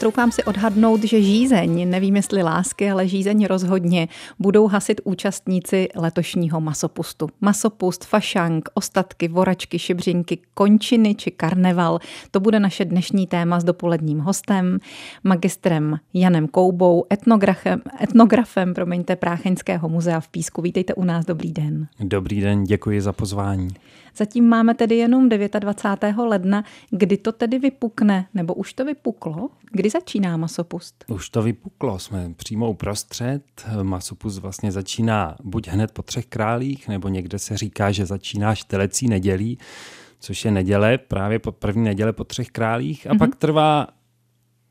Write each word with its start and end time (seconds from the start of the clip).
troufám 0.00 0.32
si 0.32 0.44
odhadnout, 0.44 1.04
že 1.04 1.22
žízeň, 1.22 1.90
nevím 1.90 2.16
jestli 2.16 2.42
lásky, 2.42 2.90
ale 2.90 3.08
žízeň 3.08 3.46
rozhodně, 3.46 4.08
budou 4.38 4.66
hasit 4.66 5.00
účastníci 5.04 5.88
letošního 5.96 6.60
masopustu. 6.60 7.28
Masopust, 7.40 8.04
fašank, 8.04 8.68
ostatky, 8.74 9.28
voračky, 9.28 9.78
šibřinky, 9.78 10.38
končiny 10.54 11.14
či 11.14 11.30
karneval. 11.30 11.98
To 12.30 12.40
bude 12.40 12.60
naše 12.60 12.84
dnešní 12.84 13.26
téma 13.26 13.60
s 13.60 13.64
dopoledním 13.64 14.18
hostem, 14.18 14.78
magistrem 15.24 15.98
Janem 16.14 16.48
Koubou, 16.48 17.04
etnografem, 17.12 17.82
etnografem 18.02 18.74
promiňte, 18.74 19.16
Prácheňského 19.16 19.88
muzea 19.88 20.20
v 20.20 20.28
Písku. 20.28 20.62
Vítejte 20.62 20.94
u 20.94 21.04
nás, 21.04 21.24
dobrý 21.24 21.52
den. 21.52 21.86
Dobrý 22.00 22.40
den, 22.40 22.64
děkuji 22.64 23.02
za 23.02 23.12
pozvání. 23.12 23.68
Zatím 24.16 24.48
máme 24.48 24.74
tedy 24.74 24.96
jenom 24.96 25.28
29. 25.28 26.16
ledna. 26.18 26.64
Kdy 26.90 27.16
to 27.16 27.32
tedy 27.32 27.58
vypukne? 27.58 28.26
Nebo 28.34 28.54
už 28.54 28.72
to 28.72 28.84
vypuklo? 28.84 29.48
Kdy 29.72 29.90
začíná 29.90 30.36
masopust? 30.36 31.04
Už 31.08 31.30
to 31.30 31.42
vypuklo, 31.42 31.98
jsme 31.98 32.34
přímo 32.36 32.70
uprostřed. 32.70 33.42
Masopust 33.82 34.38
vlastně 34.38 34.72
začíná 34.72 35.36
buď 35.44 35.68
hned 35.68 35.90
po 35.90 36.02
třech 36.02 36.26
králích, 36.26 36.88
nebo 36.88 37.08
někde 37.08 37.38
se 37.38 37.56
říká, 37.56 37.92
že 37.92 38.06
začíná 38.06 38.54
štelecí 38.54 39.08
nedělí, 39.08 39.58
což 40.20 40.44
je 40.44 40.50
neděle, 40.50 40.98
právě 40.98 41.38
po 41.38 41.52
první 41.52 41.84
neděle 41.84 42.12
po 42.12 42.24
třech 42.24 42.50
králích 42.50 43.06
a 43.06 43.14
mm-hmm. 43.14 43.18
pak 43.18 43.36
trvá 43.36 43.88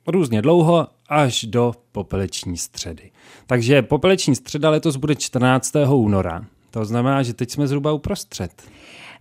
různě 0.07 0.41
dlouho 0.41 0.87
až 1.09 1.43
do 1.43 1.73
popeleční 1.91 2.57
středy. 2.57 3.11
Takže 3.47 3.81
popeleční 3.81 4.35
středa 4.35 4.69
letos 4.69 4.95
bude 4.95 5.15
14. 5.15 5.73
února. 5.89 6.45
To 6.71 6.85
znamená, 6.85 7.23
že 7.23 7.33
teď 7.33 7.51
jsme 7.51 7.67
zhruba 7.67 7.91
uprostřed. 7.91 8.63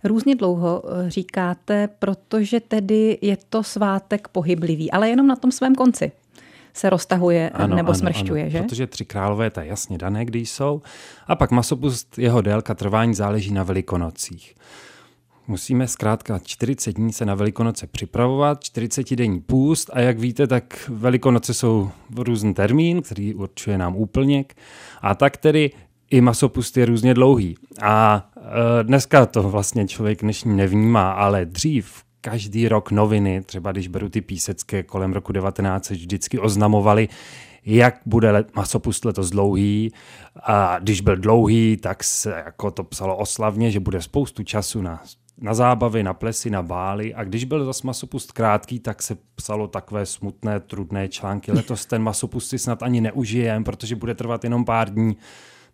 Různě 0.03 0.35
dlouho 0.35 0.83
eh, 0.85 1.09
říkáte, 1.09 1.89
protože 1.99 2.59
tedy 2.59 3.17
je 3.21 3.37
to 3.49 3.63
svátek 3.63 4.27
pohyblivý, 4.27 4.91
ale 4.91 5.09
jenom 5.09 5.27
na 5.27 5.35
tom 5.35 5.51
svém 5.51 5.75
konci 5.75 6.11
se 6.73 6.89
roztahuje 6.89 7.49
ano, 7.49 7.75
nebo 7.75 7.89
ano, 7.89 7.99
smršťuje, 7.99 8.41
ano, 8.41 8.51
že? 8.51 8.61
Protože 8.61 8.87
tři 8.87 9.05
králové, 9.05 9.49
to 9.49 9.59
je 9.59 9.67
jasně 9.67 9.97
dané, 9.97 10.25
kdy 10.25 10.39
jsou. 10.39 10.81
A 11.27 11.35
pak 11.35 11.51
masopust, 11.51 12.17
jeho 12.17 12.41
délka 12.41 12.75
trvání 12.75 13.13
záleží 13.13 13.53
na 13.53 13.63
velikonocích. 13.63 14.55
Musíme 15.47 15.87
zkrátka 15.87 16.39
40 16.39 16.91
dní 16.91 17.13
se 17.13 17.25
na 17.25 17.35
Velikonoce 17.35 17.87
připravovat, 17.87 18.63
40 18.63 19.15
denní 19.15 19.41
půst 19.41 19.89
a 19.93 19.99
jak 19.99 20.19
víte, 20.19 20.47
tak 20.47 20.89
Velikonoce 20.89 21.53
jsou 21.53 21.89
různý 22.15 22.53
termín, 22.53 23.01
který 23.01 23.33
určuje 23.33 23.77
nám 23.77 23.95
úplněk. 23.95 24.55
A 25.01 25.15
tak 25.15 25.37
tedy 25.37 25.71
i 26.09 26.21
masopust 26.21 26.77
je 26.77 26.85
různě 26.85 27.13
dlouhý. 27.13 27.57
A 27.81 28.29
e, 28.79 28.83
dneska 28.83 29.25
to 29.25 29.43
vlastně 29.43 29.87
člověk 29.87 30.21
dnešní 30.21 30.57
nevnímá, 30.57 31.11
ale 31.11 31.45
dřív 31.45 32.03
každý 32.21 32.67
rok 32.67 32.91
noviny, 32.91 33.41
třeba 33.41 33.71
když 33.71 33.87
beru 33.87 34.09
ty 34.09 34.21
písecké 34.21 34.83
kolem 34.83 35.13
roku 35.13 35.31
19, 35.31 35.89
vždycky 35.89 36.39
oznamovali, 36.39 37.07
jak 37.65 37.99
bude 38.05 38.31
let, 38.31 38.55
masopust 38.55 39.05
letos 39.05 39.29
dlouhý. 39.29 39.91
A 40.43 40.79
když 40.79 41.01
byl 41.01 41.15
dlouhý, 41.15 41.77
tak 41.77 42.03
se 42.03 42.43
jako 42.45 42.71
to 42.71 42.83
psalo 42.83 43.17
oslavně, 43.17 43.71
že 43.71 43.79
bude 43.79 44.01
spoustu 44.01 44.43
času 44.43 44.81
na, 44.81 45.03
na 45.37 45.53
zábavy, 45.53 46.03
na 46.03 46.13
plesy, 46.13 46.49
na 46.49 46.61
bály. 46.61 47.13
A 47.13 47.23
když 47.23 47.45
byl 47.45 47.65
zase 47.65 47.87
masopust 47.87 48.31
krátký, 48.31 48.79
tak 48.79 49.01
se 49.01 49.17
psalo 49.35 49.67
takové 49.67 50.05
smutné, 50.05 50.59
trudné 50.59 51.07
články. 51.07 51.51
Letos 51.51 51.85
ten 51.85 52.03
masopust 52.03 52.49
si 52.49 52.59
snad 52.59 52.83
ani 52.83 53.01
neužijem, 53.01 53.63
protože 53.63 53.95
bude 53.95 54.15
trvat 54.15 54.43
jenom 54.43 54.65
pár 54.65 54.93
dní. 54.93 55.17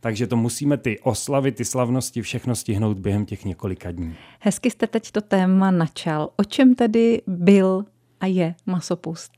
Takže 0.05 0.27
to 0.27 0.37
musíme 0.37 0.77
ty 0.77 0.99
oslavy, 0.99 1.51
ty 1.51 1.65
slavnosti, 1.65 2.21
všechno 2.21 2.55
stihnout 2.55 2.99
během 2.99 3.25
těch 3.25 3.45
několika 3.45 3.91
dní. 3.91 4.15
Hezky 4.39 4.71
jste 4.71 4.87
teď 4.87 5.11
to 5.11 5.21
téma 5.21 5.71
načal. 5.71 6.29
O 6.37 6.43
čem 6.43 6.75
tedy 6.75 7.21
byl 7.27 7.85
a 8.19 8.25
je 8.25 8.55
masopust? 8.65 9.31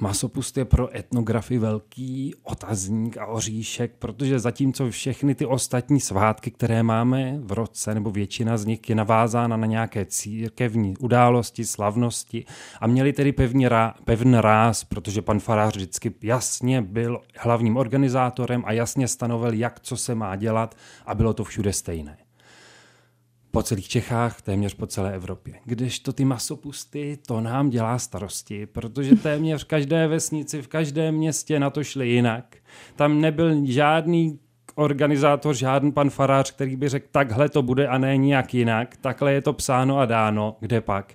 Masopust 0.00 0.56
je 0.56 0.64
pro 0.64 0.96
etnografy 0.96 1.58
velký 1.58 2.34
otazník 2.42 3.16
a 3.16 3.26
oříšek, 3.26 3.92
protože 3.98 4.38
zatímco 4.38 4.90
všechny 4.90 5.34
ty 5.34 5.46
ostatní 5.46 6.00
svátky, 6.00 6.50
které 6.50 6.82
máme 6.82 7.38
v 7.40 7.52
roce, 7.52 7.94
nebo 7.94 8.10
většina 8.10 8.56
z 8.56 8.64
nich 8.64 8.88
je 8.88 8.94
navázána 8.94 9.56
na 9.56 9.66
nějaké 9.66 10.04
církevní 10.04 10.96
události, 10.96 11.64
slavnosti 11.64 12.44
a 12.80 12.86
měli 12.86 13.12
tedy 13.12 13.32
pevný, 13.32 13.68
rá, 13.68 13.94
pevný 14.04 14.40
ráz, 14.40 14.84
protože 14.84 15.22
pan 15.22 15.40
farář 15.40 15.76
vždycky 15.76 16.14
jasně 16.22 16.82
byl 16.82 17.20
hlavním 17.36 17.76
organizátorem 17.76 18.62
a 18.66 18.72
jasně 18.72 19.08
stanovil, 19.08 19.52
jak 19.52 19.80
co 19.80 19.96
se 19.96 20.14
má 20.14 20.36
dělat 20.36 20.74
a 21.06 21.14
bylo 21.14 21.34
to 21.34 21.44
všude 21.44 21.72
stejné 21.72 22.27
po 23.58 23.62
celých 23.62 23.88
Čechách, 23.88 24.42
téměř 24.42 24.74
po 24.74 24.86
celé 24.86 25.14
Evropě. 25.14 25.54
Když 25.64 25.98
to 25.98 26.12
ty 26.12 26.24
masopusty, 26.24 27.18
to 27.26 27.40
nám 27.40 27.70
dělá 27.70 27.98
starosti, 27.98 28.66
protože 28.66 29.16
téměř 29.16 29.64
v 29.64 29.66
každé 29.66 30.08
vesnici, 30.08 30.62
v 30.62 30.68
každém 30.68 31.14
městě 31.14 31.60
na 31.60 31.70
to 31.70 31.84
šli 31.84 32.08
jinak. 32.08 32.56
Tam 32.96 33.20
nebyl 33.20 33.66
žádný 33.66 34.38
organizátor, 34.74 35.54
žádný 35.54 35.92
pan 35.92 36.10
farář, 36.10 36.50
který 36.50 36.76
by 36.76 36.88
řekl, 36.88 37.06
takhle 37.10 37.48
to 37.48 37.62
bude 37.62 37.88
a 37.88 37.98
ne 37.98 38.16
nijak 38.16 38.54
jinak, 38.54 38.96
takhle 38.96 39.32
je 39.32 39.42
to 39.42 39.52
psáno 39.52 39.98
a 39.98 40.06
dáno, 40.06 40.56
kde 40.60 40.80
pak. 40.80 41.14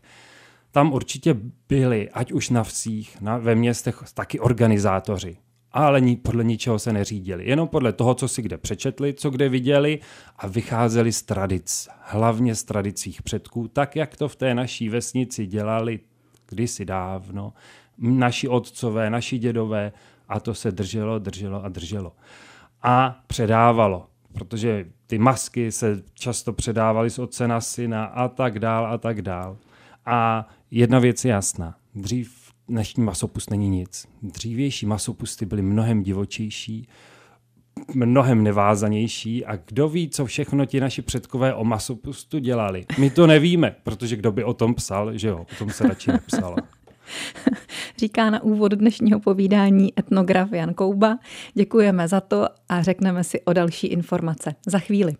Tam 0.72 0.94
určitě 0.94 1.36
byli, 1.70 2.10
ať 2.10 2.32
už 2.32 2.50
na 2.50 2.64
vsích, 2.64 3.22
na, 3.22 3.38
ve 3.38 3.56
městech, 3.56 4.04
taky 4.14 4.40
organizátoři 4.40 5.38
ale 5.74 6.02
ni, 6.02 6.16
podle 6.16 6.44
ničeho 6.44 6.80
se 6.80 6.94
neřídili. 6.94 7.50
Jenom 7.50 7.68
podle 7.68 7.94
toho, 7.94 8.14
co 8.16 8.28
si 8.28 8.42
kde 8.42 8.58
přečetli, 8.58 9.14
co 9.14 9.30
kde 9.30 9.50
viděli 9.50 10.00
a 10.38 10.48
vycházeli 10.48 11.12
z 11.12 11.24
tradic, 11.24 11.90
hlavně 12.02 12.56
z 12.56 12.64
tradic 12.64 13.02
svých 13.02 13.22
předků, 13.22 13.68
tak 13.68 13.96
jak 13.96 14.18
to 14.18 14.28
v 14.28 14.36
té 14.36 14.56
naší 14.56 14.90
vesnici 14.90 15.46
dělali 15.46 16.00
kdysi 16.50 16.86
dávno, 16.86 17.54
naši 17.98 18.48
otcové, 18.48 19.10
naši 19.10 19.38
dědové 19.38 19.92
a 20.30 20.40
to 20.40 20.54
se 20.54 20.72
drželo, 20.72 21.20
drželo 21.20 21.64
a 21.64 21.70
drželo. 21.70 22.14
A 22.84 23.24
předávalo, 23.28 24.08
protože 24.34 24.86
ty 25.08 25.18
masky 25.18 25.72
se 25.72 26.04
často 26.14 26.54
předávaly 26.54 27.10
z 27.10 27.20
otce 27.20 27.48
na 27.48 27.62
syna 27.62 28.06
a 28.06 28.28
tak 28.28 28.60
dál 28.60 28.86
a 28.86 28.98
tak 28.98 29.22
dál. 29.22 29.58
A 30.06 30.48
jedna 30.72 31.00
věc 31.00 31.26
je 31.26 31.32
jasná. 31.32 31.76
Dřív 31.96 32.43
dnešní 32.68 33.04
masopust 33.04 33.52
není 33.52 33.70
nic. 33.70 34.08
Dřívější 34.22 34.86
masopusty 34.86 35.46
byly 35.46 35.62
mnohem 35.62 36.04
divočejší, 36.04 36.88
mnohem 37.94 38.44
nevázanější 38.44 39.46
a 39.46 39.56
kdo 39.56 39.90
ví, 39.90 40.10
co 40.10 40.26
všechno 40.26 40.66
ti 40.66 40.80
naši 40.80 41.02
předkové 41.02 41.54
o 41.54 41.64
masopustu 41.64 42.40
dělali. 42.40 42.86
My 43.00 43.10
to 43.10 43.28
nevíme, 43.28 43.76
protože 43.84 44.16
kdo 44.16 44.32
by 44.32 44.44
o 44.44 44.54
tom 44.54 44.76
psal, 44.76 45.18
že 45.18 45.28
jo, 45.28 45.46
o 45.52 45.56
tom 45.60 45.70
se 45.70 45.88
radši 45.88 46.12
nepsalo. 46.12 46.56
Říká 47.98 48.30
na 48.30 48.44
úvod 48.44 48.72
dnešního 48.72 49.20
povídání 49.20 50.00
etnograf 50.00 50.52
Jan 50.52 50.74
Kouba. 50.74 51.18
Děkujeme 51.54 52.08
za 52.08 52.22
to 52.22 52.48
a 52.70 52.82
řekneme 52.82 53.24
si 53.24 53.42
o 53.42 53.54
další 53.54 53.88
informace 53.88 54.56
za 54.68 54.80
chvíli. 54.80 55.14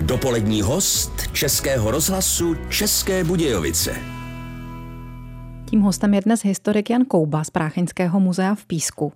Dopolední 0.00 0.62
host 0.62 1.12
Českého 1.32 1.90
rozhlasu 1.90 2.56
České 2.70 3.24
Budějovice. 3.24 4.19
Tím 5.70 5.80
hostem 5.80 6.14
je 6.14 6.20
dnes 6.20 6.44
historik 6.44 6.90
Jan 6.90 7.04
Kouba 7.04 7.44
z 7.44 7.50
Prácheňského 7.50 8.20
muzea 8.20 8.54
v 8.54 8.66
Písku. 8.66 9.12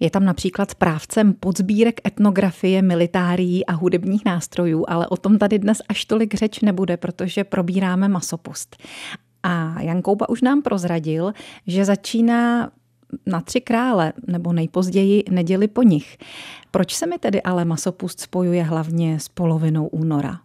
Je 0.00 0.10
tam 0.10 0.24
například 0.24 0.70
správcem 0.70 1.32
podzbírek 1.32 2.00
etnografie, 2.06 2.82
militárií 2.82 3.66
a 3.66 3.72
hudebních 3.72 4.24
nástrojů, 4.24 4.84
ale 4.88 5.06
o 5.06 5.16
tom 5.16 5.38
tady 5.38 5.58
dnes 5.58 5.78
až 5.88 6.04
tolik 6.04 6.34
řeč 6.34 6.60
nebude, 6.60 6.96
protože 6.96 7.44
probíráme 7.44 8.08
masopust. 8.08 8.76
A 9.42 9.82
Jan 9.82 10.02
Kouba 10.02 10.28
už 10.28 10.42
nám 10.42 10.62
prozradil, 10.62 11.32
že 11.66 11.84
začíná 11.84 12.70
na 13.26 13.40
tři 13.40 13.60
krále, 13.60 14.12
nebo 14.26 14.52
nejpozději 14.52 15.24
neděli 15.30 15.68
po 15.68 15.82
nich. 15.82 16.18
Proč 16.70 16.94
se 16.94 17.06
mi 17.06 17.18
tedy 17.18 17.42
ale 17.42 17.64
masopust 17.64 18.20
spojuje 18.20 18.62
hlavně 18.62 19.20
s 19.20 19.28
polovinou 19.28 19.86
února? 19.86 20.40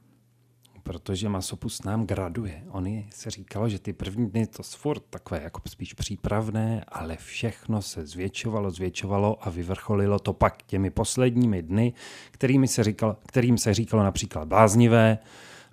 Protože 0.88 1.30
masopust 1.30 1.86
nám 1.86 2.06
graduje. 2.06 2.64
Oni 2.70 3.08
se 3.10 3.30
říkalo, 3.30 3.70
že 3.70 3.80
ty 3.80 3.94
první 3.94 4.30
dny 4.30 4.48
to 4.48 4.64
furt 4.64 5.04
takové 5.10 5.42
jako 5.44 5.62
spíš 5.66 5.94
přípravné, 5.94 6.84
ale 6.88 7.18
všechno 7.18 7.82
se 7.82 8.06
zvětšovalo, 8.06 8.72
zvětšovalo 8.72 9.48
a 9.48 9.50
vyvrcholilo 9.50 10.20
to 10.20 10.34
pak 10.34 10.64
těmi 10.64 10.90
posledními 10.90 11.62
dny, 11.62 11.94
kterými 12.32 12.68
se 12.68 12.84
říkalo, 12.84 13.18
kterým 13.26 13.58
se 13.58 13.74
říkalo 13.74 14.04
například 14.04 14.48
bláznivé 14.48 15.18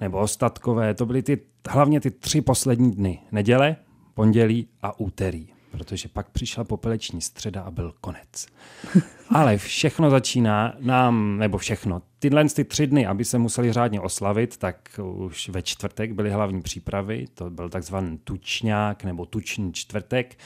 nebo 0.00 0.18
ostatkové. 0.18 0.94
To 0.94 1.06
byly 1.06 1.22
ty, 1.22 1.40
hlavně 1.68 2.00
ty 2.00 2.10
tři 2.10 2.40
poslední 2.40 2.90
dny. 2.90 3.20
Neděle, 3.32 3.76
pondělí 4.14 4.68
a 4.82 5.00
úterý 5.00 5.54
protože 5.76 6.08
pak 6.08 6.30
přišla 6.30 6.64
popeleční 6.64 7.20
středa 7.20 7.62
a 7.62 7.70
byl 7.70 7.94
konec. 8.00 8.46
Ale 9.30 9.58
všechno 9.58 10.10
začíná 10.10 10.74
nám, 10.80 11.38
nebo 11.38 11.58
všechno, 11.58 12.02
tyhle 12.18 12.44
ty 12.48 12.64
tři 12.64 12.86
dny, 12.86 13.06
aby 13.06 13.24
se 13.24 13.38
museli 13.38 13.72
řádně 13.72 14.00
oslavit, 14.00 14.56
tak 14.56 15.00
už 15.02 15.48
ve 15.48 15.62
čtvrtek 15.62 16.12
byly 16.12 16.30
hlavní 16.30 16.62
přípravy, 16.62 17.26
to 17.34 17.50
byl 17.50 17.68
takzvaný 17.68 18.18
tučňák 18.18 19.04
nebo 19.04 19.26
tuční 19.26 19.72
čtvrtek, 19.72 20.38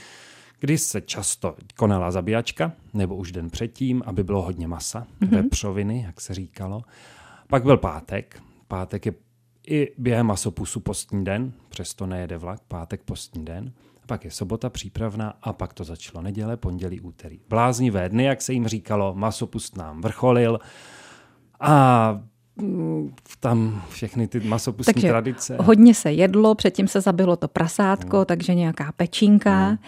kdy 0.61 0.79
se 0.79 1.01
často 1.01 1.57
konala 1.77 2.11
zabíjačka, 2.11 2.73
nebo 2.95 3.17
už 3.17 3.33
den 3.33 3.51
předtím, 3.51 4.03
aby 4.07 4.25
bylo 4.25 4.43
hodně 4.43 4.69
masa, 4.69 5.07
mm-hmm. 5.21 5.43
vepřoviny, 5.43 6.03
jak 6.07 6.21
se 6.21 6.35
říkalo. 6.35 6.83
Pak 7.49 7.63
byl 7.63 7.77
pátek, 7.77 8.43
pátek 8.69 9.07
je 9.07 9.13
i 9.69 9.89
během 9.99 10.27
masopusu 10.27 10.81
postní 10.81 11.25
den, 11.25 11.53
přesto 11.69 12.07
nejede 12.07 12.39
vlak, 12.39 12.61
pátek 12.69 13.03
postní 13.03 13.45
den, 13.45 13.73
pak 14.09 14.25
je 14.25 14.31
sobota 14.31 14.71
přípravná 14.71 15.35
a 15.43 15.53
pak 15.53 15.73
to 15.73 15.85
začalo 15.85 16.23
neděle, 16.23 16.57
pondělí, 16.57 17.01
úterý. 17.01 17.41
Bláznivé 17.49 18.09
dny, 18.09 18.25
jak 18.25 18.43
se 18.43 18.53
jim 18.53 18.69
říkalo, 18.69 19.15
masopust 19.15 19.77
nám 19.77 20.01
vrcholil 20.01 20.59
a 21.61 22.21
mm, 22.57 23.15
tam 23.41 23.83
všechny 23.91 24.29
ty 24.29 24.41
masopustní 24.41 24.95
takže 24.95 25.09
tradice. 25.09 25.57
hodně 25.61 25.95
se 25.95 26.13
jedlo, 26.13 26.55
předtím 26.55 26.89
se 26.89 27.01
zabilo 27.01 27.37
to 27.37 27.49
prasátko, 27.49 28.17
no. 28.17 28.25
takže 28.25 28.55
nějaká 28.55 28.93
pečínka. 28.97 29.71
No. 29.71 29.79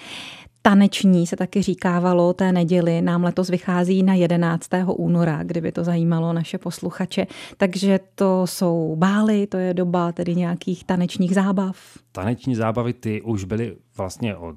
Taneční 0.63 1.27
se 1.27 1.37
taky 1.37 1.63
říkávalo 1.63 2.33
té 2.33 2.53
neděli, 2.53 3.03
nám 3.03 3.25
letos 3.25 3.51
vychází 3.51 4.03
na 4.03 4.15
11. 4.15 4.69
února, 4.87 5.43
kdyby 5.43 5.73
to 5.73 5.85
zajímalo 5.85 6.33
naše 6.33 6.59
posluchače. 6.59 7.27
Takže 7.57 8.01
to 8.15 8.47
jsou 8.47 8.97
bály, 8.97 9.47
to 9.47 9.57
je 9.57 9.75
doba 9.75 10.13
tedy 10.13 10.35
nějakých 10.35 10.85
tanečních 10.85 11.35
zábav. 11.35 11.77
Taneční 12.13 12.55
zábavy 12.55 12.93
ty 12.93 13.23
už 13.23 13.45
byly 13.45 13.77
vlastně 13.97 14.37
od, 14.37 14.57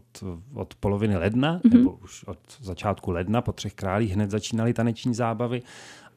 od 0.54 0.76
poloviny 0.76 1.18
ledna, 1.18 1.60
mm-hmm. 1.60 1.74
nebo 1.74 1.92
už 1.92 2.24
od 2.24 2.40
začátku 2.62 3.12
ledna, 3.12 3.42
po 3.42 3.52
třech 3.52 3.74
králích 3.74 4.12
hned 4.12 4.32
začínaly 4.32 4.74
taneční 4.74 5.14
zábavy, 5.14 5.62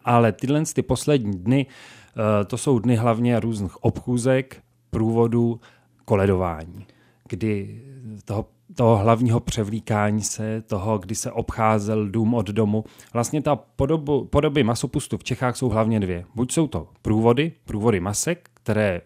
ale 0.05 0.33
tyhle 0.33 0.63
ty 0.75 0.83
poslední 0.83 1.39
dny, 1.39 1.67
eh, 1.67 2.45
to 2.45 2.59
jsou 2.59 2.79
dny 2.79 2.97
hlavně 2.97 3.41
různých 3.41 3.85
obchůzek, 3.85 4.63
průvodů, 4.91 5.61
koledování, 6.05 6.87
kdy 7.29 7.83
toho 8.25 8.47
toho 8.75 8.97
hlavního 8.97 9.41
převlíkání 9.41 10.23
se, 10.23 10.63
toho, 10.63 10.99
kdy 10.99 11.15
se 11.15 11.33
obcházel 11.33 12.09
dům 12.09 12.35
od 12.35 12.47
domu. 12.47 12.85
Vlastně 13.13 13.43
ta 13.43 13.57
podobu, 13.57 14.25
podoby 14.25 14.63
masopustu 14.65 15.19
v 15.19 15.25
Čechách 15.25 15.57
jsou 15.57 15.69
hlavně 15.69 16.01
dvě. 16.01 16.25
Buď 16.35 16.53
jsou 16.53 16.67
to 16.67 16.89
průvody, 17.03 17.53
průvody 17.65 18.01
masek, 18.01 18.51
které 18.55 19.01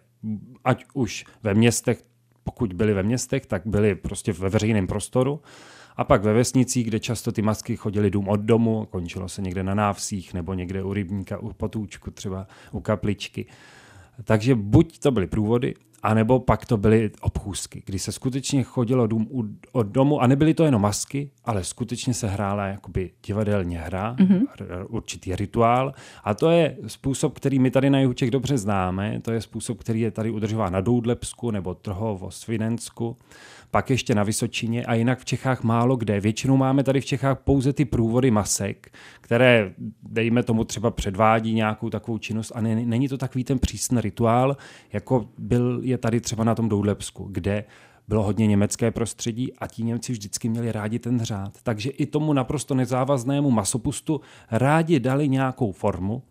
ať 0.64 0.84
už 0.94 1.24
ve 1.42 1.54
městech, 1.54 2.02
pokud 2.44 2.72
byly 2.72 2.94
ve 2.94 3.02
městech, 3.02 3.46
tak 3.46 3.62
byly 3.66 3.94
prostě 3.94 4.32
ve 4.32 4.48
veřejném 4.48 4.86
prostoru. 4.86 5.40
A 5.96 6.04
pak 6.04 6.24
ve 6.24 6.32
vesnicích, 6.32 6.86
kde 6.86 7.00
často 7.00 7.32
ty 7.32 7.42
masky 7.42 7.76
chodily 7.76 8.10
dům 8.10 8.28
od 8.28 8.40
domu, 8.40 8.86
končilo 8.90 9.28
se 9.28 9.42
někde 9.42 9.62
na 9.62 9.74
návsích 9.74 10.34
nebo 10.34 10.54
někde 10.54 10.82
u 10.82 10.92
rybníka, 10.92 11.38
u 11.38 11.52
potůčku, 11.52 12.10
třeba 12.10 12.46
u 12.72 12.80
kapličky. 12.80 13.46
Takže 14.24 14.54
buď 14.54 14.98
to 14.98 15.10
byly 15.10 15.26
průvody, 15.26 15.74
a 16.02 16.14
nebo 16.14 16.40
pak 16.40 16.66
to 16.66 16.76
byly 16.76 17.10
obchůzky, 17.20 17.82
kdy 17.86 17.98
se 17.98 18.12
skutečně 18.12 18.62
chodilo 18.62 19.06
dům 19.06 19.28
od 19.72 19.86
domu 19.86 20.20
a 20.20 20.26
nebyly 20.26 20.54
to 20.54 20.64
jenom 20.64 20.82
masky, 20.82 21.30
ale 21.44 21.64
skutečně 21.64 22.14
se 22.14 22.28
hrála 22.28 22.66
jakoby 22.66 23.10
divadelně 23.26 23.78
hra, 23.78 24.16
mm-hmm. 24.18 24.46
určitý 24.88 25.36
rituál. 25.36 25.92
A 26.24 26.34
to 26.34 26.50
je 26.50 26.76
způsob, 26.86 27.34
který 27.34 27.58
my 27.58 27.70
tady 27.70 27.90
na 27.90 27.98
Jihu 27.98 28.12
Čech 28.12 28.30
dobře 28.30 28.58
známe. 28.58 29.20
To 29.22 29.32
je 29.32 29.40
způsob, 29.40 29.78
který 29.78 30.00
je 30.00 30.10
tady 30.10 30.30
udržován 30.30 30.72
na 30.72 30.80
Doudlepsku 30.80 31.50
nebo 31.50 31.74
Trhovo, 31.74 32.30
Svinensku 32.30 33.16
pak 33.70 33.90
ještě 33.90 34.14
na 34.14 34.22
Vysočině 34.22 34.84
a 34.84 34.94
jinak 34.94 35.18
v 35.18 35.24
Čechách 35.24 35.62
málo 35.62 35.96
kde. 35.96 36.20
Většinou 36.20 36.56
máme 36.56 36.82
tady 36.84 37.00
v 37.00 37.04
Čechách 37.04 37.38
pouze 37.38 37.72
ty 37.72 37.84
průvody 37.84 38.30
masek, 38.30 38.92
které, 39.20 39.74
dejme 40.02 40.42
tomu, 40.42 40.64
třeba 40.64 40.90
předvádí 40.90 41.54
nějakou 41.54 41.90
takovou 41.90 42.18
činnost 42.18 42.52
a 42.54 42.60
není 42.60 43.08
to 43.08 43.18
takový 43.18 43.44
ten 43.44 43.58
přísný 43.58 44.00
rituál, 44.00 44.56
jako 44.92 45.28
byl 45.38 45.80
je 45.82 45.98
tady 45.98 46.20
třeba 46.20 46.44
na 46.44 46.54
tom 46.54 46.68
Doudlepsku, 46.68 47.28
kde 47.30 47.64
bylo 48.08 48.22
hodně 48.22 48.46
německé 48.46 48.90
prostředí 48.90 49.52
a 49.58 49.66
ti 49.66 49.82
Němci 49.82 50.12
vždycky 50.12 50.48
měli 50.48 50.72
rádi 50.72 50.98
ten 50.98 51.20
řád. 51.20 51.58
Takže 51.62 51.90
i 51.90 52.06
tomu 52.06 52.32
naprosto 52.32 52.74
nezávaznému 52.74 53.50
masopustu 53.50 54.20
rádi 54.50 55.00
dali 55.00 55.28
nějakou 55.28 55.72
formu, 55.72 56.22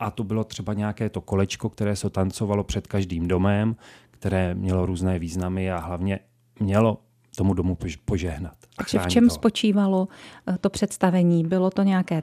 a 0.00 0.10
to 0.10 0.24
bylo 0.24 0.44
třeba 0.44 0.74
nějaké 0.74 1.08
to 1.10 1.20
kolečko, 1.20 1.70
které 1.70 1.96
se 1.96 2.10
tancovalo 2.10 2.64
před 2.64 2.86
každým 2.86 3.28
domem, 3.28 3.76
které 4.10 4.54
mělo 4.54 4.86
různé 4.86 5.18
významy 5.18 5.70
a 5.72 5.78
hlavně 5.78 6.18
mělo 6.60 6.98
tomu 7.36 7.54
domu 7.54 7.78
požehnat. 8.04 8.54
Takže 8.76 8.98
v 8.98 9.06
čem 9.06 9.28
to. 9.28 9.34
spočívalo 9.34 10.08
eh, 10.46 10.58
to 10.60 10.70
představení? 10.70 11.44
Bylo 11.44 11.70
to 11.70 11.82
nějaké 11.82 12.22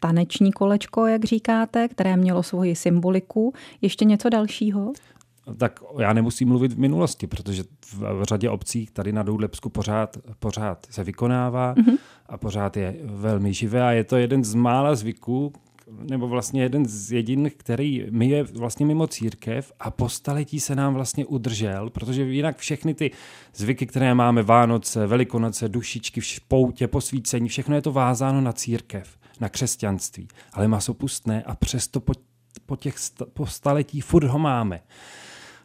taneční 0.00 0.52
kolečko, 0.52 1.06
jak 1.06 1.24
říkáte, 1.24 1.88
které 1.88 2.16
mělo 2.16 2.42
svoji 2.42 2.76
symboliku. 2.76 3.52
Ještě 3.80 4.04
něco 4.04 4.28
dalšího? 4.28 4.92
Tak 5.56 5.80
já 5.98 6.12
nemusím 6.12 6.48
mluvit 6.48 6.72
v 6.72 6.78
minulosti, 6.78 7.26
protože 7.26 7.62
v 7.92 8.22
řadě 8.22 8.50
obcí 8.50 8.86
tady 8.92 9.12
na 9.12 9.22
Doudlepsku 9.22 9.68
pořád, 9.68 10.18
pořád 10.38 10.86
se 10.90 11.04
vykonává 11.04 11.74
mm-hmm. 11.74 11.98
a 12.26 12.38
pořád 12.38 12.76
je 12.76 12.96
velmi 13.04 13.52
živé 13.52 13.82
a 13.82 13.90
je 13.90 14.04
to 14.04 14.16
jeden 14.16 14.44
z 14.44 14.54
mála 14.54 14.94
zvyků, 14.94 15.52
nebo 15.90 16.28
vlastně 16.28 16.62
jeden 16.62 16.86
z 16.86 17.12
jediných, 17.12 17.54
který 17.54 18.06
my 18.10 18.28
je 18.28 18.42
vlastně 18.42 18.86
mimo 18.86 19.06
církev 19.06 19.72
a 19.80 19.90
po 19.90 20.08
staletí 20.08 20.60
se 20.60 20.74
nám 20.74 20.94
vlastně 20.94 21.26
udržel, 21.26 21.90
protože 21.90 22.22
jinak 22.22 22.58
všechny 22.58 22.94
ty 22.94 23.10
zvyky, 23.54 23.86
které 23.86 24.14
máme, 24.14 24.42
Vánoce, 24.42 25.06
Velikonoce, 25.06 25.68
dušičky, 25.68 26.20
poutě, 26.48 26.88
posvícení, 26.88 27.48
všechno 27.48 27.74
je 27.74 27.82
to 27.82 27.92
vázáno 27.92 28.40
na 28.40 28.52
církev, 28.52 29.18
na 29.40 29.48
křesťanství. 29.48 30.28
Ale 30.52 30.68
masopustné 30.68 31.42
a 31.42 31.54
přesto 31.54 32.00
po, 32.00 32.12
po 32.66 32.76
těch 32.76 32.98
sta, 32.98 33.26
po 33.32 33.46
staletí 33.46 34.00
furt 34.00 34.24
ho 34.24 34.38
máme. 34.38 34.80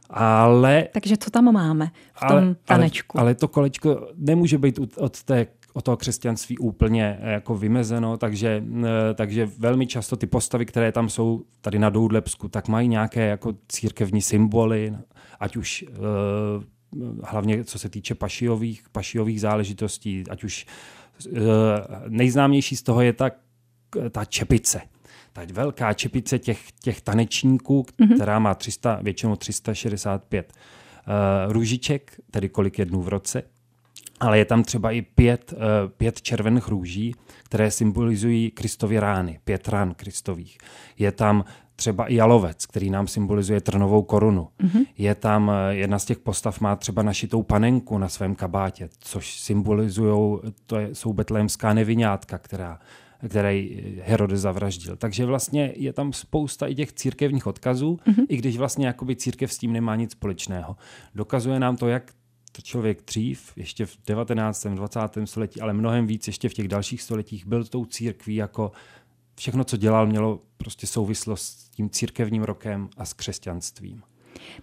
Ale, 0.10 0.88
Takže 0.94 1.18
co 1.18 1.30
tam 1.30 1.54
máme 1.54 1.92
v 2.14 2.20
tom 2.28 2.38
ale, 2.38 2.56
tanečku? 2.66 3.18
Ale, 3.18 3.26
ale 3.26 3.36
to 3.36 3.48
kolečko 3.48 4.08
nemůže 4.16 4.58
být 4.58 4.80
od 4.98 5.24
té 5.24 5.48
o 5.74 5.82
toho 5.82 5.98
křesťanství 5.98 6.58
úplně 6.58 7.18
eh, 7.22 7.32
jako 7.32 7.58
vymezeno, 7.58 8.18
takže, 8.18 8.64
eh, 8.84 9.14
takže 9.14 9.50
velmi 9.58 9.88
často 9.88 10.16
ty 10.16 10.28
postavy, 10.28 10.66
které 10.66 10.92
tam 10.92 11.10
jsou 11.10 11.44
tady 11.62 11.80
na 11.80 11.90
Doudlepsku, 11.90 12.48
tak 12.48 12.68
mají 12.68 12.88
nějaké 12.88 13.28
jako 13.28 13.54
církevní 13.68 14.22
symboly, 14.22 14.94
ať 15.40 15.56
už 15.56 15.86
eh, 15.88 15.96
hlavně 17.24 17.64
co 17.64 17.80
se 17.80 17.90
týče 17.90 18.16
pašiových, 18.16 18.90
pašiových 18.92 19.42
záležitostí, 19.42 20.24
ať 20.30 20.44
už 20.44 20.66
nejznámější 22.08 22.76
z 22.76 22.84
toho 22.84 23.02
je 23.02 23.14
ta, 23.14 23.32
ta 24.12 24.26
čepice. 24.26 24.82
Ta 25.34 25.42
velká 25.54 25.94
čepice 25.94 26.40
těch, 26.40 26.72
těch 26.72 27.02
tanečníků, 27.02 27.82
mm-hmm. 27.82 28.16
která 28.16 28.40
má 28.40 28.56
300, 28.56 29.00
většinou 29.02 29.36
365 29.36 30.54
uh, 30.54 31.54
růžiček, 31.54 32.20
tedy 32.32 32.50
kolik 32.50 32.80
je 32.80 32.86
dnů 32.86 33.02
v 33.02 33.08
roce 33.08 33.44
ale 34.24 34.38
je 34.38 34.46
tam 34.46 34.64
třeba 34.64 34.92
i 34.92 35.02
pět, 35.02 35.54
uh, 35.54 35.60
pět 35.98 36.22
červených 36.22 36.68
růží, 36.68 37.16
které 37.44 37.72
symbolizují 37.72 38.52
Kristovy 38.52 39.00
rány, 39.00 39.40
pět 39.44 39.68
rán 39.68 39.94
Kristových. 39.94 40.58
Je 41.00 41.12
tam 41.12 41.46
třeba 41.76 42.06
i 42.06 42.16
jalovec, 42.16 42.66
který 42.66 42.90
nám 42.90 43.08
symbolizuje 43.08 43.62
trnovou 43.62 44.02
korunu. 44.02 44.48
Mm-hmm. 44.64 44.86
Je 44.98 45.16
tam, 45.16 45.52
eh, 45.52 45.76
jedna 45.76 46.00
z 46.00 46.06
těch 46.06 46.20
postav 46.20 46.60
má 46.60 46.76
třeba 46.76 47.04
našitou 47.04 47.44
panenku 47.44 47.98
na 47.98 48.10
svém 48.10 48.36
kabátě, 48.36 48.90
což 49.00 49.40
symbolizují, 49.40 50.40
to 50.66 50.80
je, 50.80 50.96
jsou 50.96 51.14
betlémská 51.14 51.74
nevinátka, 51.74 52.38
která 52.38 52.80
které 53.28 53.68
Herodes 54.02 54.42
zavraždil. 54.42 54.96
Takže 54.96 55.26
vlastně 55.26 55.74
je 55.76 55.94
tam 55.94 56.14
spousta 56.14 56.68
i 56.68 56.76
těch 56.76 56.94
církevních 56.94 57.48
odkazů, 57.48 58.00
mm-hmm. 58.08 58.26
i 58.30 58.38
když 58.38 58.58
vlastně 58.58 58.88
jakoby 58.88 59.16
církev 59.16 59.54
s 59.54 59.58
tím 59.58 59.74
nemá 59.74 59.96
nic 59.96 60.12
společného. 60.12 60.76
Dokazuje 61.16 61.60
nám 61.60 61.78
to, 61.78 61.88
jak 61.88 62.12
člověk 62.62 63.06
dřív, 63.06 63.54
ještě 63.56 63.86
v 63.86 63.98
19. 64.08 64.66
20. 64.66 65.00
století, 65.26 65.62
ale 65.62 65.74
mnohem 65.74 66.08
víc 66.08 66.28
ještě 66.28 66.50
v 66.50 66.54
těch 66.54 66.68
dalších 66.68 67.02
stoletích, 67.02 67.46
byl 67.46 67.64
tou 67.64 67.86
církví 67.86 68.36
jako 68.36 68.72
všechno, 69.36 69.64
co 69.64 69.78
dělal, 69.78 70.08
mělo 70.08 70.40
prostě 70.58 70.88
souvislost 70.88 71.44
s 71.44 71.70
tím 71.70 71.90
církevním 71.90 72.44
rokem 72.44 72.90
a 72.98 73.06
s 73.06 73.14
křesťanstvím. 73.14 74.04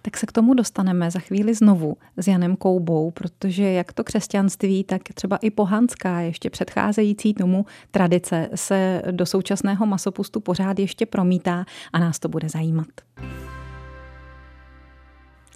Tak 0.01 0.17
se 0.17 0.25
k 0.25 0.31
tomu 0.31 0.53
dostaneme 0.53 1.11
za 1.11 1.19
chvíli 1.19 1.53
znovu 1.53 1.97
s 2.17 2.27
Janem 2.27 2.55
Koubou, 2.55 3.11
protože 3.11 3.63
jak 3.63 3.93
to 3.93 4.03
křesťanství, 4.03 4.83
tak 4.83 5.01
třeba 5.13 5.37
i 5.37 5.51
pohanská, 5.51 6.19
ještě 6.19 6.49
předcházející 6.49 7.33
tomu 7.33 7.65
tradice 7.91 8.49
se 8.55 9.01
do 9.11 9.25
současného 9.25 9.85
masopustu 9.85 10.39
pořád 10.39 10.79
ještě 10.79 11.05
promítá 11.05 11.65
a 11.93 11.99
nás 11.99 12.19
to 12.19 12.29
bude 12.29 12.49
zajímat. 12.49 12.87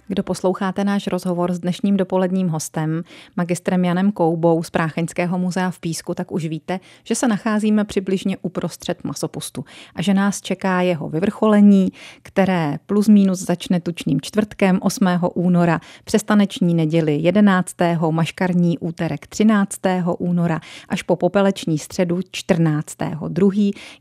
Kdo 0.08 0.22
posloucháte 0.22 0.84
náš 0.84 1.06
rozhovor 1.06 1.52
s 1.52 1.58
dnešním 1.58 1.96
dopoledním 1.96 2.48
hostem, 2.48 3.02
magistrem 3.36 3.84
Janem 3.84 4.12
Koubou 4.12 4.62
z 4.62 4.70
Prácheňského 4.70 5.38
muzea 5.38 5.70
v 5.70 5.78
Písku, 5.78 6.14
tak 6.14 6.32
už 6.32 6.46
víte, 6.46 6.80
že 7.04 7.14
se 7.14 7.28
nacházíme 7.28 7.84
přibližně 7.84 8.36
uprostřed 8.42 9.04
masopustu 9.04 9.64
a 9.94 10.02
že 10.02 10.14
nás 10.14 10.40
čeká 10.40 10.80
jeho 10.80 11.08
vyvrcholení, 11.08 11.88
které 12.22 12.78
plus 12.86 13.08
minus 13.08 13.38
začne 13.38 13.80
tučným 13.80 14.20
čtvrtkem 14.20 14.78
8. 14.82 15.06
února, 15.34 15.80
přestaneční 16.04 16.74
neděli 16.74 17.16
11. 17.16 17.76
maškarní 18.10 18.78
úterek 18.78 19.26
13. 19.26 19.80
února 20.18 20.60
až 20.88 21.02
po 21.02 21.16
popeleční 21.16 21.78
středu 21.78 22.20
14. 22.30 22.96
2. 23.28 23.50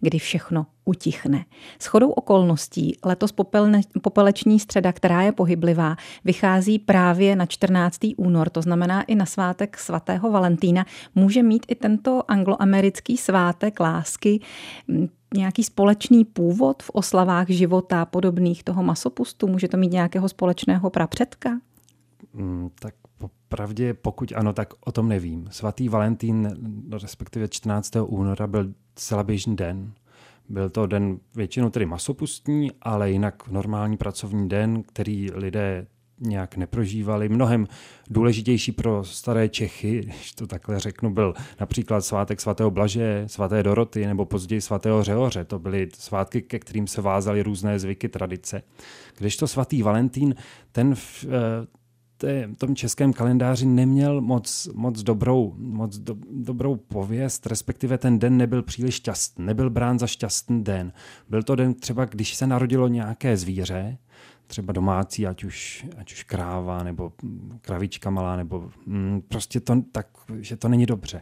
kdy 0.01 0.19
všechno 0.19 0.65
utichne. 0.85 1.45
S 1.79 1.85
chodou 1.85 2.09
okolností 2.09 2.97
letos 3.05 3.31
popelne, 3.31 3.81
popeleční 4.01 4.59
středa, 4.59 4.93
která 4.93 5.21
je 5.21 5.31
pohyblivá, 5.31 5.95
vychází 6.25 6.79
právě 6.79 7.35
na 7.35 7.45
14. 7.45 7.99
únor, 8.17 8.49
to 8.49 8.61
znamená 8.61 9.01
i 9.01 9.15
na 9.15 9.25
svátek 9.25 9.77
svatého 9.77 10.31
Valentína. 10.31 10.85
Může 11.15 11.43
mít 11.43 11.65
i 11.69 11.75
tento 11.75 12.31
angloamerický 12.31 13.17
svátek 13.17 13.79
lásky 13.79 14.39
nějaký 15.33 15.63
společný 15.63 16.25
původ 16.25 16.83
v 16.83 16.89
oslavách 16.93 17.49
života 17.49 18.05
podobných 18.05 18.63
toho 18.63 18.83
masopustu? 18.83 19.47
Může 19.47 19.67
to 19.67 19.77
mít 19.77 19.91
nějakého 19.91 20.29
společného 20.29 20.89
prapředka? 20.89 21.59
Mm, 22.33 22.69
tak 22.79 22.95
Pravdě, 23.47 23.93
pokud 23.93 24.31
ano, 24.35 24.53
tak 24.53 24.73
o 24.85 24.91
tom 24.91 25.09
nevím. 25.09 25.47
Svatý 25.51 25.89
Valentín, 25.89 26.57
respektive 27.01 27.47
14. 27.47 27.91
února, 28.05 28.47
byl 28.47 28.73
celá 28.95 29.23
běžný 29.23 29.55
den. 29.55 29.93
Byl 30.49 30.69
to 30.69 30.85
den 30.85 31.19
většinou 31.35 31.69
tedy 31.69 31.85
masopustní, 31.85 32.71
ale 32.81 33.11
jinak 33.11 33.47
normální 33.47 33.97
pracovní 33.97 34.49
den, 34.49 34.83
který 34.83 35.29
lidé 35.33 35.87
nějak 36.19 36.57
neprožívali. 36.57 37.29
Mnohem 37.29 37.67
důležitější 38.09 38.71
pro 38.71 39.03
staré 39.03 39.49
Čechy, 39.49 40.01
když 40.01 40.31
to 40.31 40.47
takhle 40.47 40.79
řeknu, 40.79 41.13
byl 41.13 41.33
například 41.59 42.01
svátek 42.01 42.41
svatého 42.41 42.71
Blaže, 42.71 43.23
svaté 43.27 43.63
Doroty 43.63 44.07
nebo 44.07 44.25
později 44.25 44.61
svatého 44.61 45.03
Řehoře. 45.03 45.45
To 45.45 45.59
byly 45.59 45.89
svátky, 45.93 46.41
ke 46.41 46.59
kterým 46.59 46.87
se 46.87 47.01
vázaly 47.01 47.43
různé 47.43 47.79
zvyky, 47.79 48.09
tradice. 48.09 48.61
Kdežto 49.17 49.47
svatý 49.47 49.81
Valentín, 49.81 50.35
ten 50.71 50.95
v, 50.95 51.25
eh, 51.25 51.67
té, 52.17 52.49
tom 52.57 52.75
českém 52.75 53.13
kalendáři 53.13 53.65
neměl 53.65 54.21
moc, 54.21 54.69
moc, 54.73 55.03
dobrou, 55.03 55.53
moc 55.57 55.97
do, 55.97 56.15
dobrou 56.31 56.75
pověst, 56.75 57.45
respektive 57.45 57.97
ten 57.97 58.19
den 58.19 58.37
nebyl 58.37 58.63
příliš 58.63 58.95
šťastný, 58.95 59.45
nebyl 59.45 59.69
brán 59.69 59.99
za 59.99 60.07
šťastný 60.07 60.63
den. 60.63 60.93
Byl 61.29 61.43
to 61.43 61.55
den 61.55 61.73
třeba, 61.73 62.05
když 62.05 62.35
se 62.35 62.47
narodilo 62.47 62.87
nějaké 62.87 63.37
zvíře, 63.37 63.97
třeba 64.47 64.73
domácí, 64.73 65.27
ať 65.27 65.43
už, 65.43 65.85
ať 65.97 66.13
už 66.13 66.23
kráva, 66.23 66.83
nebo 66.83 67.13
kravička 67.61 68.09
malá, 68.09 68.35
nebo 68.35 68.69
mm, 68.85 69.21
prostě 69.27 69.59
to 69.59 69.81
tak, 69.91 70.07
že 70.39 70.57
to 70.57 70.67
není 70.67 70.85
dobře. 70.85 71.21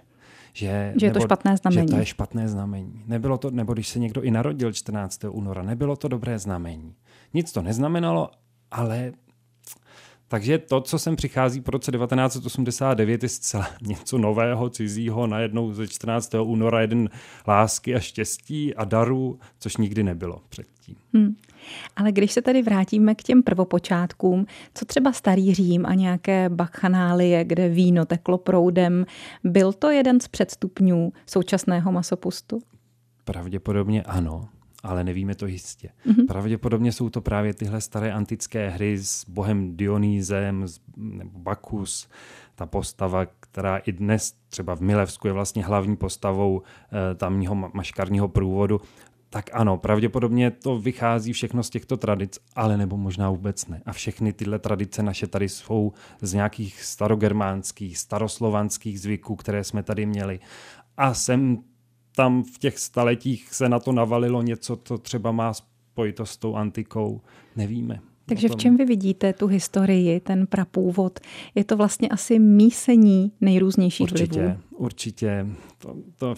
Že, 0.54 0.94
že 1.00 1.06
je 1.06 1.10
nebo, 1.10 1.20
to 1.20 1.28
špatné 1.28 1.58
znamení. 1.58 1.88
Že 1.88 1.94
to 1.94 2.00
je 2.00 2.06
špatné 2.06 2.48
znamení. 2.48 3.04
Nebylo 3.08 3.38
to, 3.38 3.52
nebo 3.52 3.74
když 3.74 3.88
se 3.88 4.00
někdo 4.00 4.22
i 4.22 4.32
narodil 4.32 4.74
14. 4.74 5.26
února, 5.30 5.64
nebylo 5.64 5.96
to 5.96 6.08
dobré 6.08 6.40
znamení. 6.40 6.96
Nic 7.34 7.52
to 7.52 7.62
neznamenalo, 7.62 8.30
ale 8.72 9.12
takže 10.34 10.58
to, 10.58 10.82
co 10.82 11.00
sem 11.00 11.16
přichází 11.16 11.62
po 11.62 11.72
roce 11.72 11.92
1989, 11.92 13.24
je 13.24 13.30
zcela 13.30 13.68
něco 13.82 14.18
nového, 14.18 14.70
cizího, 14.70 15.28
najednou 15.28 15.74
ze 15.74 15.88
14. 15.88 16.36
února 16.44 16.82
jeden 16.82 17.10
lásky 17.48 17.96
a 17.96 18.00
štěstí 18.00 18.76
a 18.76 18.84
daru, 18.86 19.40
což 19.60 19.78
nikdy 19.78 20.04
nebylo 20.04 20.42
předtím. 20.50 20.96
Hmm. 21.14 21.36
Ale 21.96 22.12
když 22.12 22.32
se 22.32 22.42
tady 22.42 22.62
vrátíme 22.62 23.16
k 23.16 23.24
těm 23.24 23.44
prvopočátkům, 23.44 24.46
co 24.74 24.86
třeba 24.86 25.12
starý 25.12 25.54
Řím 25.54 25.86
a 25.86 25.94
nějaké 25.94 26.50
bakchanálie, 26.50 27.44
kde 27.44 27.70
víno 27.70 28.06
teklo 28.06 28.38
proudem, 28.38 29.06
byl 29.44 29.74
to 29.74 29.90
jeden 29.90 30.20
z 30.20 30.28
předstupňů 30.28 31.14
současného 31.26 31.92
masopustu? 31.92 32.60
Pravděpodobně 33.24 34.04
ano 34.04 34.50
ale 34.84 35.04
nevíme 35.04 35.36
to 35.36 35.48
jistě. 35.48 35.90
Mm-hmm. 36.08 36.28
Pravděpodobně 36.28 36.92
jsou 36.92 37.10
to 37.10 37.22
právě 37.22 37.54
tyhle 37.54 37.82
staré 37.82 38.14
antické 38.14 38.70
hry 38.70 38.98
s 38.98 39.26
bohem 39.30 39.78
Dionýzem 39.78 40.66
nebo 40.98 41.40
Bakus, 41.40 42.10
ta 42.56 42.66
postava, 42.66 43.26
která 43.40 43.78
i 43.78 43.92
dnes 43.92 44.34
třeba 44.50 44.76
v 44.76 44.82
Milevsku 44.82 45.28
je 45.28 45.34
vlastně 45.34 45.66
hlavní 45.66 45.96
postavou 45.96 46.62
e, 46.62 47.16
tamního 47.16 47.56
maškarního 47.56 48.28
průvodu, 48.28 48.82
tak 49.34 49.50
ano, 49.54 49.78
pravděpodobně 49.78 50.52
to 50.52 50.80
vychází 50.80 51.34
všechno 51.34 51.64
z 51.64 51.70
těchto 51.70 51.98
tradic, 51.98 52.40
ale 52.56 52.78
nebo 52.78 52.98
možná 52.98 53.30
vůbec 53.30 53.68
ne. 53.68 53.82
A 53.86 53.94
všechny 53.94 54.34
tyhle 54.34 54.60
tradice 54.60 55.04
naše 55.04 55.28
tady 55.28 55.50
jsou 55.50 55.94
z 56.22 56.34
nějakých 56.34 56.84
starogermánských, 56.84 57.98
staroslovanských 57.98 59.00
zvyků, 59.00 59.36
které 59.36 59.64
jsme 59.64 59.84
tady 59.84 60.06
měli. 60.06 60.40
A 60.98 61.14
sem 61.14 61.64
tam 62.16 62.44
v 62.44 62.58
těch 62.58 62.80
staletích 62.80 63.54
se 63.54 63.70
na 63.70 63.80
to 63.80 63.92
navalilo 63.92 64.42
něco, 64.42 64.80
co 64.84 64.98
třeba 64.98 65.32
má 65.32 65.54
spojitost 65.54 66.34
s 66.34 66.38
tou 66.38 66.56
antikou, 66.56 67.22
nevíme. 67.56 68.00
Takže 68.26 68.50
v 68.50 68.56
čem 68.56 68.78
vy 68.78 68.86
vidíte 68.86 69.34
tu 69.34 69.48
historii, 69.48 70.20
ten 70.20 70.48
prapůvod? 70.48 71.20
Je 71.56 71.64
to 71.64 71.78
vlastně 71.78 72.10
asi 72.10 72.40
mísení 72.40 73.32
nejrůznějších 73.42 74.12
určitě, 74.12 74.40
vlivů? 74.40 74.58
Určitě. 74.72 75.48
To, 75.78 75.96
to 76.18 76.36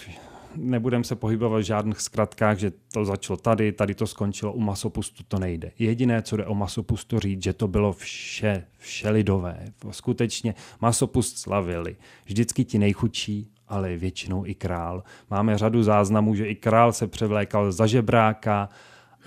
nebudem 0.56 1.04
se 1.04 1.16
pohybovat 1.16 1.58
v 1.58 1.66
žádných 1.66 2.02
zkratkách, 2.02 2.58
že 2.60 2.72
to 2.94 3.06
začalo 3.06 3.38
tady, 3.38 3.72
tady 3.72 3.96
to 3.96 4.08
skončilo, 4.08 4.54
u 4.54 4.60
masopustu 4.60 5.24
to 5.28 5.40
nejde. 5.40 5.72
Jediné, 5.80 6.22
co 6.22 6.38
jde 6.38 6.46
o 6.46 6.56
masopustu 6.56 7.20
říct, 7.20 7.44
že 7.44 7.54
to 7.54 7.68
bylo 7.68 7.94
vše, 7.94 8.66
vše 8.78 9.10
lidové. 9.10 9.66
Skutečně 9.92 10.56
masopust 10.82 11.38
slavili. 11.38 11.96
Vždycky 12.26 12.66
ti 12.66 12.80
nejchudší, 12.80 13.52
ale 13.68 13.98
většinou 13.98 14.46
i 14.46 14.56
král. 14.56 15.04
Máme 15.30 15.58
řadu 15.58 15.84
záznamů, 15.84 16.36
že 16.36 16.48
i 16.48 16.56
král 16.56 16.94
se 16.94 17.08
převlékal 17.08 17.72
za 17.72 17.88
žebráka 17.88 18.70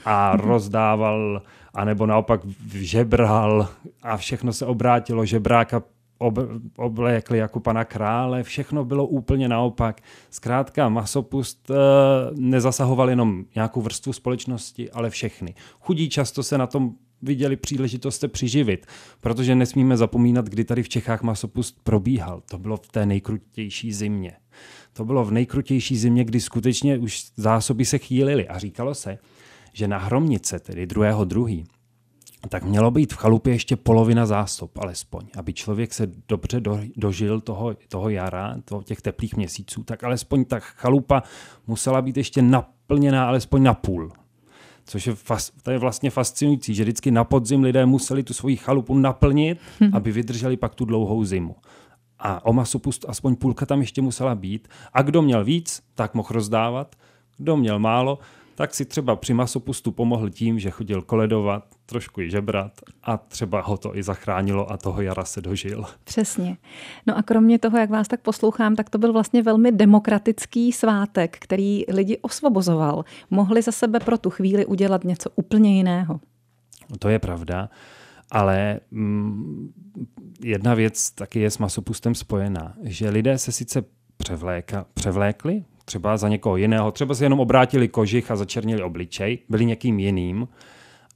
a 0.05 0.37
rozdával, 0.37 1.43
anebo 1.75 2.07
naopak 2.07 2.41
žebral 2.75 3.69
a 4.03 4.17
všechno 4.17 4.53
se 4.53 4.67
obrátilo. 4.67 5.25
Žebráka 5.25 5.83
ob, 6.19 6.39
oblékli 6.77 7.39
jako 7.39 7.61
pana 7.61 7.85
krále, 7.85 8.43
všechno 8.43 8.85
bylo 8.85 9.07
úplně 9.07 9.49
naopak. 9.49 10.01
Zkrátka 10.31 10.89
masopust 10.89 11.71
e, 11.71 11.75
nezasahoval 12.35 13.11
jenom 13.11 13.45
nějakou 13.55 13.83
vrstvu 13.83 14.13
společnosti, 14.13 14.91
ale 14.91 15.11
všechny. 15.11 15.55
Chudí 15.81 16.09
často 16.09 16.43
se 16.43 16.59
na 16.59 16.67
tom 16.67 16.95
viděli 17.23 17.57
příležitost 17.57 18.21
se 18.21 18.29
přiživit, 18.29 18.87
protože 19.21 19.55
nesmíme 19.55 19.97
zapomínat, 19.97 20.49
kdy 20.49 20.65
tady 20.65 20.83
v 20.83 20.89
Čechách 20.89 21.23
masopust 21.23 21.81
probíhal. 21.85 22.43
To 22.51 22.59
bylo 22.59 22.77
v 22.77 22.89
té 22.89 23.07
nejkrutější 23.07 23.93
zimě. 23.93 24.33
To 24.93 25.05
bylo 25.05 25.25
v 25.25 25.31
nejkrutější 25.31 25.97
zimě, 25.97 26.25
kdy 26.25 26.41
skutečně 26.41 26.99
už 26.99 27.25
zásoby 27.37 27.85
se 27.85 27.99
chýlily 27.99 28.49
a 28.49 28.59
říkalo 28.59 28.95
se, 28.95 29.19
že 29.73 29.89
na 29.89 29.99
hromnice, 29.99 30.59
tedy 30.59 30.87
druhého 30.87 31.25
druhý, 31.25 31.65
tak 32.49 32.65
mělo 32.65 32.91
být 32.91 33.13
v 33.13 33.17
chalupě 33.17 33.53
ještě 33.53 33.77
polovina 33.77 34.27
zásob 34.27 34.79
alespoň, 34.79 35.27
aby 35.37 35.53
člověk 35.53 35.95
se 35.95 36.07
dobře 36.29 36.61
do, 36.61 36.81
dožil 36.97 37.41
toho, 37.41 37.77
toho 37.89 38.09
jara, 38.09 38.57
toho, 38.65 38.83
těch 38.83 39.03
teplých 39.03 39.37
měsíců, 39.37 39.83
tak 39.83 40.05
alespoň 40.05 40.45
ta 40.45 40.59
chalupa 40.61 41.23
musela 41.67 42.03
být 42.03 42.17
ještě 42.17 42.43
naplněná 42.43 43.29
alespoň 43.29 43.63
na 43.63 43.75
půl. 43.75 44.13
Což 44.89 45.07
je, 45.07 45.15
fas, 45.15 45.53
to 45.63 45.71
je 45.71 45.79
vlastně 45.79 46.11
fascinující, 46.11 46.75
že 46.75 46.83
vždycky 46.83 47.11
na 47.11 47.25
podzim 47.25 47.63
lidé 47.63 47.87
museli 47.87 48.23
tu 48.23 48.35
svoji 48.35 48.57
chalupu 48.57 48.95
naplnit, 48.95 49.59
hmm. 49.81 49.91
aby 49.95 50.13
vydrželi 50.13 50.57
pak 50.57 50.75
tu 50.75 50.85
dlouhou 50.85 51.25
zimu. 51.25 51.57
A 52.19 52.47
o 52.47 52.53
masopust 52.53 53.05
aspoň 53.09 53.37
půlka 53.37 53.67
tam 53.67 53.81
ještě 53.81 54.03
musela 54.03 54.35
být. 54.35 54.69
A 54.93 55.03
kdo 55.03 55.23
měl 55.23 55.45
víc, 55.45 55.83
tak 55.95 56.15
mohl 56.15 56.29
rozdávat. 56.31 56.97
Kdo 57.37 57.57
měl 57.57 57.79
málo, 57.79 58.19
tak 58.59 58.75
si 58.75 58.85
třeba 58.85 59.17
při 59.17 59.35
masopustu 59.35 59.93
pomohl 59.93 60.31
tím, 60.31 60.59
že 60.59 60.71
chodil 60.71 61.03
koledovat, 61.03 61.65
trošku 61.87 62.21
i 62.21 62.31
žebrat 62.31 62.73
a 63.03 63.17
třeba 63.17 63.61
ho 63.61 63.77
to 63.77 63.97
i 63.97 64.03
zachránilo 64.03 64.73
a 64.73 64.77
toho 64.77 65.03
jara 65.03 65.25
se 65.25 65.41
dožil. 65.41 65.85
Přesně. 66.05 66.57
No 67.07 67.19
a 67.19 67.23
kromě 67.23 67.59
toho, 67.59 67.79
jak 67.79 67.91
vás 67.91 68.09
tak 68.09 68.21
poslouchám, 68.21 68.77
tak 68.77 68.91
to 68.91 68.99
byl 68.99 69.13
vlastně 69.13 69.43
velmi 69.43 69.73
demokratický 69.73 70.73
svátek, 70.73 71.37
který 71.41 71.85
lidi 71.89 72.19
osvobozoval. 72.19 73.05
Mohli 73.31 73.63
za 73.63 73.73
sebe 73.73 74.01
pro 74.01 74.19
tu 74.19 74.31
chvíli 74.31 74.67
udělat 74.67 75.05
něco 75.05 75.31
úplně 75.35 75.77
jiného. 75.77 76.21
To 76.99 77.09
je 77.09 77.19
pravda. 77.19 77.69
Ale 78.31 78.81
mm, 78.91 79.73
jedna 80.43 80.75
věc 80.75 81.11
taky 81.11 81.41
je 81.41 81.51
s 81.51 81.59
masopustem 81.59 82.15
spojená, 82.15 82.75
že 82.83 83.11
lidé 83.11 83.39
se 83.39 83.53
sice 83.53 83.85
převléka, 84.17 84.87
převlékli, 84.95 85.65
třeba 85.89 86.17
za 86.17 86.29
někoho 86.29 86.57
jiného, 86.57 86.93
třeba 86.93 87.15
si 87.15 87.25
jenom 87.25 87.41
obrátili 87.41 87.89
kožich 87.89 88.31
a 88.31 88.37
začernili 88.37 88.83
obličej, 88.83 89.39
byli 89.49 89.65
někým 89.67 89.99
jiným, 89.99 90.49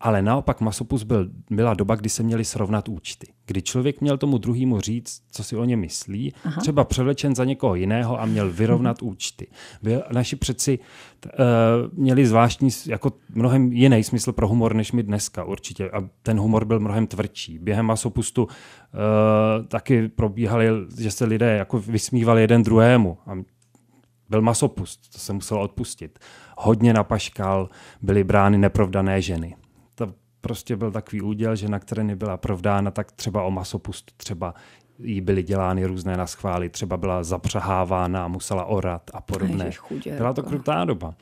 ale 0.01 0.23
naopak 0.23 0.61
masopus 0.61 1.03
byl, 1.03 1.31
byla 1.51 1.75
doba, 1.75 1.95
kdy 1.95 2.09
se 2.09 2.23
měli 2.23 2.45
srovnat 2.45 2.89
účty. 2.89 3.27
Kdy 3.47 3.63
člověk 3.63 4.01
měl 4.01 4.19
tomu 4.19 4.39
druhému 4.39 4.81
říct, 4.81 5.23
co 5.31 5.45
si 5.45 5.57
o 5.57 5.65
ně 5.65 5.77
myslí, 5.77 6.33
Aha. 6.45 6.61
třeba 6.61 6.85
převlečen 6.85 7.35
za 7.35 7.45
někoho 7.45 7.75
jiného 7.75 8.21
a 8.21 8.27
měl 8.27 8.53
vyrovnat 8.53 9.03
mhm. 9.03 9.11
účty. 9.11 9.47
Byl, 9.83 10.03
naši 10.13 10.37
přeci 10.37 10.79
uh, 10.79 11.31
měli 11.93 12.27
zvláštní, 12.27 12.69
jako 12.87 13.13
mnohem 13.35 13.73
jiný 13.73 14.05
smysl 14.05 14.33
pro 14.33 14.49
humor, 14.49 14.75
než 14.75 14.93
my 14.93 15.03
dneska 15.03 15.45
určitě. 15.45 15.91
A 15.91 16.09
ten 16.23 16.41
humor 16.41 16.65
byl 16.65 16.81
mnohem 16.81 17.07
tvrdší. 17.07 17.59
Během 17.59 17.87
masopustu 17.87 18.43
uh, 18.45 18.51
taky 19.69 20.09
probíhaly, 20.09 20.67
že 20.99 21.11
se 21.11 21.25
lidé 21.25 21.57
jako 21.57 21.79
vysmívali 21.79 22.41
jeden 22.41 22.63
druhému. 22.63 23.19
A 23.27 23.35
byl 24.33 24.43
masopust, 24.43 25.13
to 25.13 25.19
se 25.19 25.33
muselo 25.33 25.61
odpustit. 25.61 26.19
Hodně 26.59 26.93
napaškal, 26.93 27.69
byly 28.03 28.25
brány 28.25 28.59
neprovdané 28.59 29.23
ženy. 29.23 29.57
To 29.95 30.15
prostě 30.41 30.77
byl 30.77 30.91
takový 30.93 31.23
úděl, 31.23 31.57
že 31.57 31.69
na 31.69 31.79
které 31.79 32.05
nebyla 32.05 32.37
provdána, 32.37 32.91
tak 32.91 33.13
třeba 33.13 33.43
o 33.43 33.51
masopust 33.51 34.13
třeba 34.17 34.55
jí 34.99 35.21
byly 35.21 35.43
dělány 35.43 35.85
různé 35.85 36.17
naschvály, 36.17 36.69
třeba 36.69 36.97
byla 36.97 37.25
zapřehávána 37.25 38.25
a 38.25 38.29
musela 38.29 38.65
orat 38.65 39.11
a 39.15 39.21
podobné. 39.21 39.71
Byla 40.17 40.33
to 40.33 40.43
krutá 40.43 40.85
doba 40.85 41.15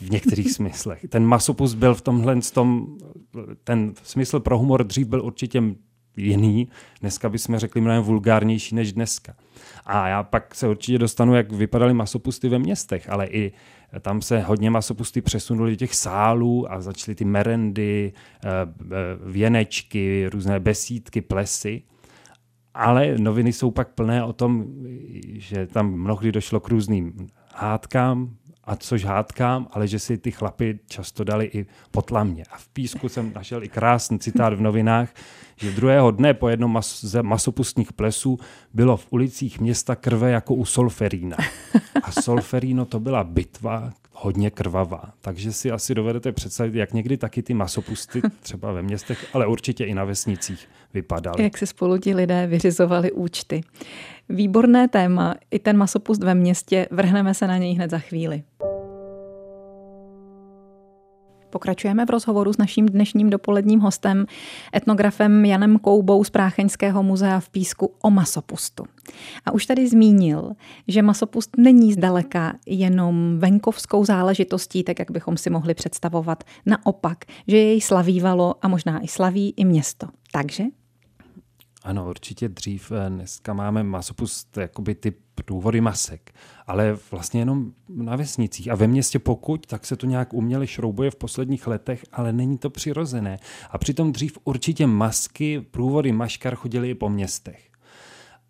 v 0.00 0.10
některých 0.10 0.52
smyslech. 0.58 1.04
Ten 1.08 1.26
masopust 1.26 1.76
byl 1.76 1.94
v 1.94 2.00
tomhle, 2.00 2.40
tom, 2.54 2.86
ten 3.64 3.92
smysl 4.02 4.40
pro 4.40 4.58
humor 4.58 4.84
dřív 4.84 5.06
byl 5.06 5.24
určitě 5.24 5.62
jiný. 6.16 6.68
Dneska 7.00 7.28
bychom 7.28 7.58
řekli 7.58 7.80
mnohem 7.80 8.02
vulgárnější 8.02 8.74
než 8.74 8.92
dneska. 8.92 9.34
A 9.86 10.08
já 10.08 10.22
pak 10.22 10.54
se 10.54 10.68
určitě 10.68 10.98
dostanu, 10.98 11.34
jak 11.34 11.52
vypadaly 11.52 11.94
masopusty 11.94 12.48
ve 12.48 12.58
městech, 12.58 13.10
ale 13.10 13.26
i 13.26 13.52
tam 14.00 14.22
se 14.22 14.40
hodně 14.40 14.70
masopusty 14.70 15.20
přesunuly 15.20 15.70
do 15.70 15.76
těch 15.76 15.94
sálů 15.94 16.72
a 16.72 16.80
začaly 16.80 17.14
ty 17.14 17.24
merendy, 17.24 18.12
eh, 18.44 18.48
věnečky, 19.26 20.28
různé 20.28 20.60
besídky, 20.60 21.20
plesy. 21.20 21.82
Ale 22.74 23.18
noviny 23.18 23.52
jsou 23.52 23.70
pak 23.70 23.88
plné 23.88 24.24
o 24.24 24.32
tom, 24.32 24.66
že 25.34 25.66
tam 25.66 25.92
mnohdy 25.92 26.32
došlo 26.32 26.60
k 26.60 26.68
různým 26.68 27.28
hádkám, 27.54 28.36
a 28.64 28.76
což 28.76 29.04
hádkám, 29.04 29.68
ale 29.70 29.88
že 29.88 29.98
si 29.98 30.18
ty 30.18 30.30
chlapy 30.30 30.78
často 30.86 31.24
dali 31.24 31.50
i 31.52 31.66
potlamně. 31.90 32.44
A 32.50 32.58
v 32.58 32.68
písku 32.68 33.08
jsem 33.08 33.32
našel 33.34 33.62
i 33.64 33.68
krásný 33.68 34.18
citát 34.18 34.54
v 34.54 34.60
novinách, 34.60 35.08
že 35.56 35.72
druhého 35.72 36.10
dne 36.10 36.34
po 36.34 36.48
jednom 36.48 36.76
mas- 36.76 37.06
ze 37.06 37.22
masopustních 37.22 37.92
plesů 37.92 38.38
bylo 38.74 38.96
v 38.96 39.06
ulicích 39.10 39.60
města 39.60 39.96
krve 39.96 40.30
jako 40.30 40.54
u 40.54 40.64
Solferína. 40.64 41.36
A 42.02 42.12
Solferino 42.12 42.84
to 42.84 43.00
byla 43.00 43.24
bitva 43.24 43.92
hodně 44.12 44.50
krvavá. 44.50 45.12
Takže 45.20 45.52
si 45.52 45.70
asi 45.70 45.94
dovedete 45.94 46.32
představit, 46.32 46.74
jak 46.74 46.92
někdy 46.92 47.16
taky 47.16 47.42
ty 47.42 47.54
masopusty 47.54 48.22
třeba 48.40 48.72
ve 48.72 48.82
městech, 48.82 49.26
ale 49.32 49.46
určitě 49.46 49.84
i 49.84 49.94
na 49.94 50.04
vesnicích 50.04 50.68
vypadaly. 50.94 51.42
Jak 51.42 51.58
si 51.58 51.66
spolu 51.66 51.98
ti 51.98 52.14
lidé 52.14 52.46
vyřizovali 52.46 53.12
účty. 53.12 53.60
Výborné 54.28 54.88
téma, 54.88 55.34
i 55.50 55.58
ten 55.58 55.76
masopust 55.76 56.22
ve 56.22 56.34
městě, 56.34 56.88
vrhneme 56.90 57.34
se 57.34 57.46
na 57.46 57.58
něj 57.58 57.74
hned 57.74 57.90
za 57.90 57.98
chvíli. 57.98 58.42
Pokračujeme 61.52 62.06
v 62.06 62.10
rozhovoru 62.10 62.52
s 62.52 62.58
naším 62.58 62.88
dnešním 62.88 63.30
dopoledním 63.30 63.80
hostem, 63.80 64.26
etnografem 64.76 65.44
Janem 65.44 65.78
Koubou 65.78 66.24
z 66.24 66.30
Prácheňského 66.30 67.02
muzea 67.02 67.40
v 67.40 67.48
Písku 67.48 67.94
o 68.02 68.10
masopustu. 68.10 68.84
A 69.44 69.52
už 69.52 69.66
tady 69.66 69.88
zmínil, 69.88 70.52
že 70.88 71.02
masopust 71.02 71.50
není 71.56 71.92
zdaleka 71.92 72.52
jenom 72.66 73.38
venkovskou 73.38 74.04
záležitostí, 74.04 74.84
tak 74.84 74.98
jak 74.98 75.10
bychom 75.10 75.36
si 75.36 75.50
mohli 75.50 75.74
představovat. 75.74 76.44
Naopak, 76.66 77.24
že 77.46 77.56
jej 77.56 77.80
slavívalo 77.80 78.54
a 78.62 78.68
možná 78.68 79.04
i 79.04 79.08
slaví 79.08 79.54
i 79.56 79.64
město. 79.64 80.06
Takže 80.32 80.64
ano, 81.84 82.08
určitě 82.08 82.48
dřív. 82.48 82.92
Eh, 82.92 83.10
dneska 83.10 83.52
máme 83.52 83.82
masopust, 83.82 84.56
jakoby 84.56 84.94
ty 84.94 85.12
důvody 85.46 85.80
masek, 85.80 86.34
ale 86.66 86.98
vlastně 87.10 87.40
jenom 87.40 87.72
na 87.88 88.16
vesnicích. 88.16 88.70
A 88.70 88.74
ve 88.74 88.86
městě 88.86 89.18
pokud, 89.18 89.66
tak 89.66 89.86
se 89.86 89.96
to 89.96 90.06
nějak 90.06 90.34
uměle 90.34 90.66
šroubuje 90.66 91.10
v 91.10 91.16
posledních 91.16 91.66
letech, 91.66 92.04
ale 92.12 92.32
není 92.32 92.58
to 92.58 92.70
přirozené. 92.70 93.38
A 93.70 93.78
přitom 93.78 94.12
dřív 94.12 94.38
určitě 94.44 94.86
masky, 94.86 95.60
průvody 95.60 96.12
maškar 96.12 96.54
chodily 96.54 96.90
i 96.90 96.94
po 96.94 97.08
městech. 97.08 97.70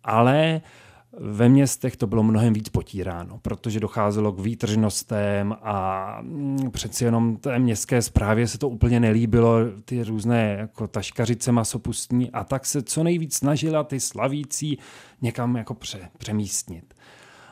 Ale 0.03 0.61
uh, 0.63 0.82
ve 1.19 1.49
městech 1.49 1.97
to 1.97 2.07
bylo 2.07 2.23
mnohem 2.23 2.53
víc 2.53 2.69
potíráno, 2.69 3.39
protože 3.41 3.79
docházelo 3.79 4.31
k 4.31 4.39
výtržnostem 4.39 5.55
a 5.61 6.17
mm, 6.21 6.71
přeci 6.71 7.05
jenom 7.05 7.37
té 7.37 7.59
městské 7.59 8.01
správě 8.01 8.47
se 8.47 8.57
to 8.57 8.69
úplně 8.69 8.99
nelíbilo, 8.99 9.57
ty 9.85 10.03
různé 10.03 10.55
jako 10.59 10.87
taškařice 10.87 11.51
masopustní 11.51 12.31
a 12.31 12.43
tak 12.43 12.65
se 12.65 12.81
co 12.81 13.03
nejvíc 13.03 13.35
snažila 13.35 13.83
ty 13.83 13.99
slavící 13.99 14.77
někam 15.21 15.55
jako 15.55 15.73
pře, 15.73 16.09
přemístnit. 16.17 16.93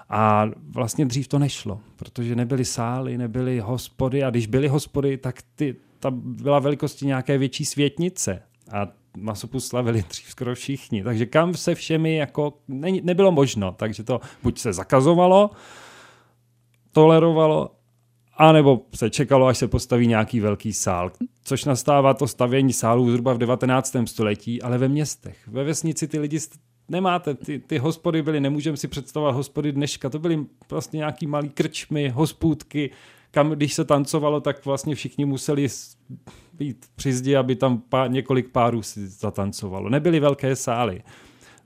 A 0.09 0.45
vlastně 0.69 1.05
dřív 1.05 1.27
to 1.27 1.39
nešlo, 1.39 1.79
protože 1.95 2.35
nebyly 2.35 2.65
sály, 2.65 3.17
nebyly 3.17 3.59
hospody 3.59 4.23
a 4.23 4.29
když 4.29 4.47
byly 4.47 4.67
hospody, 4.67 5.17
tak 5.17 5.41
ty, 5.55 5.75
ta 5.99 6.11
byla 6.11 6.59
velikosti 6.59 7.05
nějaké 7.05 7.37
větší 7.37 7.65
světnice 7.65 8.41
a 8.71 8.87
masopust 9.17 9.67
slavili 9.67 10.03
dřív 10.09 10.29
skoro 10.29 10.55
všichni, 10.55 11.03
takže 11.03 11.25
kam 11.25 11.53
se 11.53 11.75
všemi 11.75 12.15
jako 12.15 12.53
ne, 12.67 12.91
nebylo 13.03 13.31
možno, 13.31 13.71
takže 13.71 14.03
to 14.03 14.19
buď 14.43 14.59
se 14.59 14.73
zakazovalo, 14.73 15.49
tolerovalo, 16.91 17.69
anebo 18.37 18.81
se 18.95 19.09
čekalo, 19.09 19.47
až 19.47 19.57
se 19.57 19.67
postaví 19.67 20.07
nějaký 20.07 20.39
velký 20.39 20.73
sál, 20.73 21.11
což 21.43 21.65
nastává 21.65 22.13
to 22.13 22.27
stavění 22.27 22.73
sálů 22.73 23.09
zhruba 23.09 23.33
v 23.33 23.37
19. 23.37 23.95
století, 24.05 24.61
ale 24.61 24.77
ve 24.77 24.87
městech. 24.87 25.47
Ve 25.47 25.63
vesnici 25.63 26.07
ty 26.07 26.19
lidi 26.19 26.39
nemáte, 26.89 27.33
ty, 27.33 27.59
ty 27.59 27.77
hospody 27.77 28.21
byly, 28.21 28.39
nemůžeme 28.39 28.77
si 28.77 28.87
představovat 28.87 29.35
hospody 29.35 29.71
dneška, 29.71 30.09
to 30.09 30.19
byly 30.19 30.45
prostě 30.67 30.97
nějaký 30.97 31.27
malý 31.27 31.49
krčmy, 31.49 32.09
hospůdky, 32.09 32.91
kam 33.31 33.49
když 33.49 33.73
se 33.73 33.85
tancovalo, 33.85 34.41
tak 34.41 34.65
vlastně 34.65 34.95
všichni 34.95 35.25
museli 35.25 35.67
být 36.61 36.85
při 36.95 37.13
zdi, 37.13 37.35
aby 37.35 37.55
tam 37.55 37.77
pár, 37.77 38.11
několik 38.11 38.49
párů 38.49 38.81
si 38.81 39.07
zatancovalo. 39.07 39.89
Nebyly 39.89 40.19
velké 40.19 40.55
sály. 40.55 41.01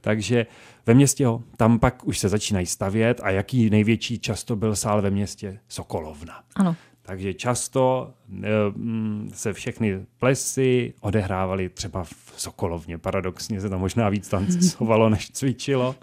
Takže 0.01 0.45
ve 0.85 0.93
městě, 0.93 1.23
jo, 1.23 1.41
tam 1.57 1.79
pak 1.79 2.07
už 2.07 2.19
se 2.19 2.29
začínají 2.29 2.65
stavět 2.65 3.21
a 3.23 3.29
jaký 3.29 3.69
největší 3.69 4.19
často 4.19 4.55
byl 4.55 4.75
sál 4.75 5.01
ve 5.01 5.11
městě? 5.11 5.59
Sokolovna. 5.67 6.43
Ano. 6.55 6.75
Takže 7.01 7.33
často 7.33 8.13
mm, 8.27 9.31
se 9.33 9.53
všechny 9.53 10.05
plesy 10.17 10.93
odehrávaly 10.99 11.69
třeba 11.69 12.03
v 12.03 12.33
Sokolovně. 12.37 12.97
Paradoxně 12.97 13.61
se 13.61 13.69
tam 13.69 13.79
možná 13.79 14.09
víc 14.09 14.29
tancovalo, 14.29 15.09
než 15.09 15.31
cvičilo. 15.31 15.95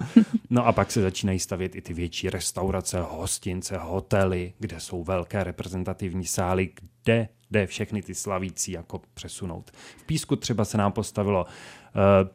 No 0.50 0.66
a 0.66 0.72
pak 0.72 0.92
se 0.92 1.02
začínají 1.02 1.38
stavět 1.38 1.76
i 1.76 1.81
ty 1.81 1.94
větší 1.94 2.31
restaurace, 2.31 3.00
hostince, 3.00 3.78
hotely, 3.78 4.52
kde 4.59 4.81
jsou 4.81 5.05
velké 5.05 5.44
reprezentativní 5.44 6.24
sály, 6.24 6.70
kde 7.05 7.28
jde 7.53 7.67
všechny 7.67 8.03
ty 8.03 8.15
slavící 8.15 8.73
jako 8.73 9.01
přesunout. 9.15 9.71
V 9.97 10.05
Písku 10.05 10.37
třeba 10.37 10.65
se 10.65 10.79
nám 10.79 10.93
postavilo 10.93 11.45
uh, 11.45 12.29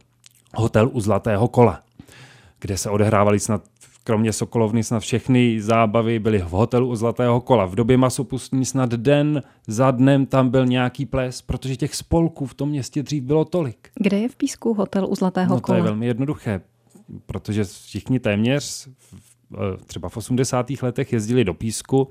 hotel 0.56 0.90
u 0.94 1.02
Zlatého 1.02 1.48
kola, 1.48 1.84
kde 2.60 2.78
se 2.78 2.90
odehrávaly 2.90 3.40
snad 3.40 3.62
kromě 4.04 4.34
Sokolovny 4.34 4.84
snad 4.84 5.00
všechny 5.00 5.62
zábavy 5.62 6.20
byly 6.20 6.40
v 6.40 6.50
hotelu 6.50 6.88
u 6.88 6.96
Zlatého 6.96 7.42
kola. 7.42 7.66
V 7.66 7.76
době 7.76 7.98
masopustní 7.98 8.66
snad 8.66 8.90
den 8.90 9.44
za 9.68 9.92
dnem 9.92 10.26
tam 10.26 10.50
byl 10.50 10.66
nějaký 10.66 11.06
ples, 11.06 11.42
protože 11.42 11.76
těch 11.76 11.96
spolků 11.96 12.46
v 12.46 12.54
tom 12.54 12.70
městě 12.70 13.04
dřív 13.04 13.24
bylo 13.24 13.46
tolik. 13.46 13.90
Kde 13.96 14.20
je 14.20 14.30
v 14.30 14.36
Písku 14.36 14.74
hotel 14.74 15.08
u 15.10 15.16
Zlatého 15.16 15.56
no, 15.56 15.62
kola? 15.62 15.78
to 15.78 15.84
je 15.84 15.84
velmi 15.84 16.08
jednoduché, 16.08 16.62
protože 17.26 17.64
všichni 17.64 18.20
téměř 18.20 18.88
třeba 19.86 20.10
v 20.10 20.18
80. 20.18 20.66
letech 20.82 21.14
jezdili 21.14 21.44
do 21.44 21.54
Písku 21.54 22.10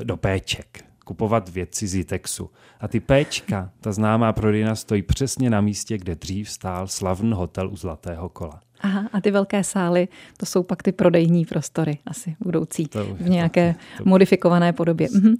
eh, 0.00 0.04
do 0.04 0.16
Péček 0.16 0.84
kupovat 1.02 1.48
věci 1.48 1.86
z 1.86 1.94
Itexu. 1.94 2.50
A 2.80 2.88
ty 2.88 3.00
péčka, 3.00 3.70
ta 3.80 3.92
známá 3.92 4.32
prodejna, 4.32 4.74
stojí 4.74 5.02
přesně 5.02 5.50
na 5.50 5.60
místě, 5.60 5.98
kde 5.98 6.14
dřív 6.14 6.50
stál 6.50 6.88
slavný 6.88 7.32
hotel 7.32 7.70
u 7.70 7.76
Zlatého 7.76 8.28
kola. 8.28 8.60
Aha, 8.80 9.08
a 9.12 9.20
ty 9.20 9.30
velké 9.30 9.64
sály, 9.64 10.08
to 10.36 10.46
jsou 10.46 10.62
pak 10.62 10.82
ty 10.82 10.92
prodejní 10.92 11.44
prostory 11.44 11.98
asi 12.06 12.36
budoucí 12.40 12.86
to 12.86 13.04
v 13.04 13.28
nějaké 13.28 13.74
to... 13.98 14.04
modifikované 14.04 14.72
podobě. 14.72 15.08
Mhm. 15.14 15.34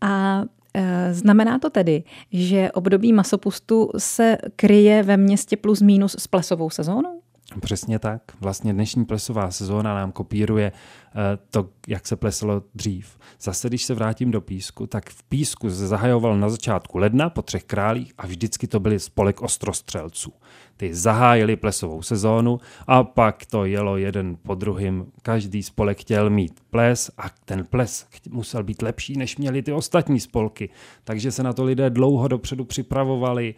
A 0.00 0.42
e, 0.74 1.14
Znamená 1.14 1.58
to 1.58 1.70
tedy, 1.70 2.02
že 2.32 2.72
období 2.72 3.12
masopustu 3.12 3.90
se 3.98 4.38
kryje 4.56 5.02
ve 5.02 5.16
městě 5.16 5.56
plus 5.56 5.82
minus 5.82 6.16
s 6.18 6.26
plesovou 6.26 6.70
sezónou? 6.70 7.21
Přesně 7.60 7.98
tak. 7.98 8.22
Vlastně 8.40 8.72
dnešní 8.72 9.04
plesová 9.04 9.50
sezóna 9.50 9.94
nám 9.94 10.12
kopíruje 10.12 10.72
eh, 10.72 11.38
to, 11.50 11.68
jak 11.88 12.06
se 12.06 12.16
plesalo 12.16 12.62
dřív. 12.74 13.18
Zase, 13.40 13.68
když 13.68 13.84
se 13.84 13.94
vrátím 13.94 14.30
do 14.30 14.40
písku, 14.40 14.86
tak 14.86 15.10
v 15.10 15.22
písku 15.22 15.70
se 15.70 15.86
zahajoval 15.86 16.38
na 16.38 16.48
začátku 16.48 16.98
ledna 16.98 17.30
po 17.30 17.42
třech 17.42 17.64
králích 17.64 18.12
a 18.18 18.26
vždycky 18.26 18.66
to 18.66 18.80
byly 18.80 19.00
spolek 19.00 19.42
ostrostřelců. 19.42 20.32
Ty 20.76 20.94
zahájili 20.94 21.56
plesovou 21.56 22.02
sezónu 22.02 22.60
a 22.86 23.04
pak 23.04 23.46
to 23.46 23.64
jelo 23.64 23.96
jeden 23.96 24.36
po 24.42 24.54
druhým. 24.54 25.06
Každý 25.22 25.62
spolek 25.62 26.00
chtěl 26.00 26.30
mít 26.30 26.60
ples 26.70 27.10
a 27.18 27.30
ten 27.44 27.64
ples 27.64 28.06
musel 28.30 28.62
být 28.62 28.82
lepší, 28.82 29.16
než 29.16 29.36
měli 29.36 29.62
ty 29.62 29.72
ostatní 29.72 30.20
spolky. 30.20 30.70
Takže 31.04 31.32
se 31.32 31.42
na 31.42 31.52
to 31.52 31.64
lidé 31.64 31.90
dlouho 31.90 32.28
dopředu 32.28 32.64
připravovali. 32.64 33.54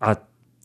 A, 0.00 0.16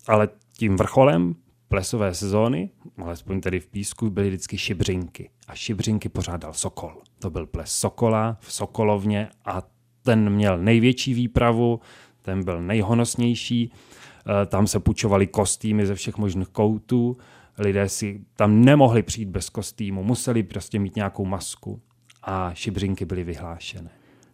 ale 0.08 0.30
tím 0.58 0.76
vrcholem 0.76 1.36
plesové 1.74 2.14
sezóny, 2.14 2.70
alespoň 2.98 3.42
tedy 3.42 3.60
v 3.60 3.68
Písku, 3.68 4.10
byly 4.10 4.28
vždycky 4.28 4.58
šibřinky. 4.58 5.30
A 5.48 5.56
šibřinky 5.56 6.10
pořádal 6.10 6.54
Sokol. 6.54 7.02
To 7.20 7.30
byl 7.30 7.46
ples 7.46 7.72
Sokola 7.72 8.38
v 8.40 8.54
Sokolovně 8.54 9.30
a 9.46 9.62
ten 10.04 10.30
měl 10.30 10.58
největší 10.58 11.14
výpravu, 11.14 11.80
ten 12.22 12.44
byl 12.44 12.62
nejhonosnější. 12.62 13.72
Eh, 13.72 14.46
tam 14.46 14.68
se 14.68 14.80
půjčovaly 14.80 15.28
kostýmy 15.28 15.86
ze 15.86 15.96
všech 15.96 16.18
možných 16.18 16.48
koutů. 16.48 17.18
Lidé 17.58 17.90
si 17.90 18.22
tam 18.36 18.62
nemohli 18.62 19.04
přijít 19.04 19.30
bez 19.30 19.50
kostýmu, 19.50 20.04
museli 20.04 20.44
prostě 20.44 20.80
mít 20.80 20.96
nějakou 20.96 21.26
masku 21.26 21.82
a 22.24 22.54
šibřinky 22.54 23.06
byly 23.06 23.24
vyhlášené. 23.24 23.90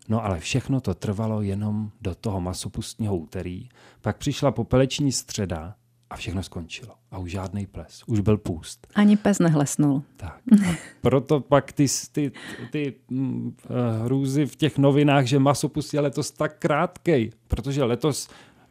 No 0.09 0.25
ale 0.25 0.39
všechno 0.39 0.81
to 0.81 0.93
trvalo 0.93 1.41
jenom 1.41 1.91
do 2.01 2.15
toho 2.15 2.41
masopustního 2.41 3.17
úterý. 3.17 3.69
Pak 4.01 4.17
přišla 4.17 4.51
popeleční 4.51 5.11
středa 5.11 5.75
a 6.09 6.15
všechno 6.15 6.43
skončilo. 6.43 6.93
A 7.11 7.17
už 7.17 7.31
žádný 7.31 7.65
ples. 7.65 8.03
Už 8.07 8.19
byl 8.19 8.37
půst. 8.37 8.87
Ani 8.95 9.17
pes 9.17 9.39
nehlesnul. 9.39 10.03
Tak. 10.17 10.41
A 10.69 10.75
proto 11.01 11.39
pak 11.39 11.71
ty, 11.71 11.85
ty, 12.11 12.31
ty 12.71 12.95
mm, 13.09 13.45
uh, 13.45 14.05
hrůzy 14.05 14.45
v 14.45 14.55
těch 14.55 14.77
novinách, 14.77 15.25
že 15.25 15.39
masopust 15.39 15.93
je 15.93 15.99
letos 15.99 16.31
tak 16.31 16.59
krátkej, 16.59 17.31
protože 17.47 17.83
letos 17.83 18.29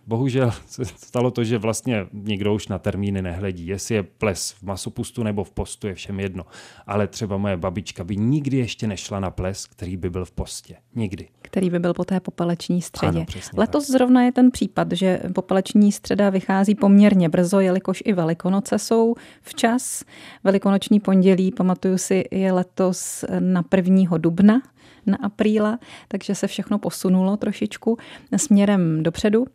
bohužel 0.08 0.52
se 0.66 0.84
stalo 0.84 1.30
to, 1.30 1.44
že 1.44 1.58
vlastně 1.58 2.06
nikdo 2.12 2.54
už 2.54 2.68
na 2.68 2.78
termíny 2.78 3.22
nehledí. 3.22 3.66
Jestli 3.66 3.94
je 3.94 4.02
ples 4.02 4.52
v 4.52 4.62
masopustu 4.62 5.22
nebo 5.22 5.44
v 5.44 5.50
postu, 5.50 5.86
je 5.86 5.94
všem 5.94 6.20
jedno. 6.20 6.44
Ale 6.86 7.06
třeba 7.06 7.36
moje 7.36 7.56
babička 7.56 8.04
by 8.04 8.16
nikdy 8.16 8.56
ještě 8.56 8.86
nešla 8.86 9.20
na 9.20 9.30
ples, 9.30 9.66
který 9.66 9.96
by 9.96 10.10
byl 10.10 10.24
v 10.24 10.30
postě. 10.30 10.76
Nikdy. 10.94 11.28
Který 11.42 11.70
by 11.70 11.78
byl 11.78 11.94
po 11.94 12.04
té 12.04 12.20
popeleční 12.20 12.82
středě. 12.82 13.18
Ano, 13.18 13.26
Letos 13.56 13.86
tak. 13.86 13.92
zrovna 13.92 14.22
je 14.22 14.32
ten 14.32 14.50
případ, 14.50 14.92
že 14.92 15.20
popeleční 15.34 15.92
středa 15.92 16.30
vychází 16.30 16.74
poměrně 16.74 17.28
brzo, 17.28 17.60
jelikož 17.60 18.02
i 18.04 18.12
velikonoce 18.12 18.78
jsou 18.78 19.14
včas. 19.42 20.04
Velikonoční 20.44 21.00
pondělí, 21.00 21.52
pamatuju 21.52 21.98
si, 21.98 22.24
je 22.30 22.52
letos 22.52 23.24
na 23.38 23.64
1. 23.76 24.18
dubna 24.18 24.62
na 25.06 25.18
apríla, 25.22 25.78
takže 26.08 26.34
se 26.34 26.46
všechno 26.46 26.78
posunulo 26.78 27.36
trošičku 27.36 27.98
směrem 28.36 29.02
dopředu. 29.02 29.46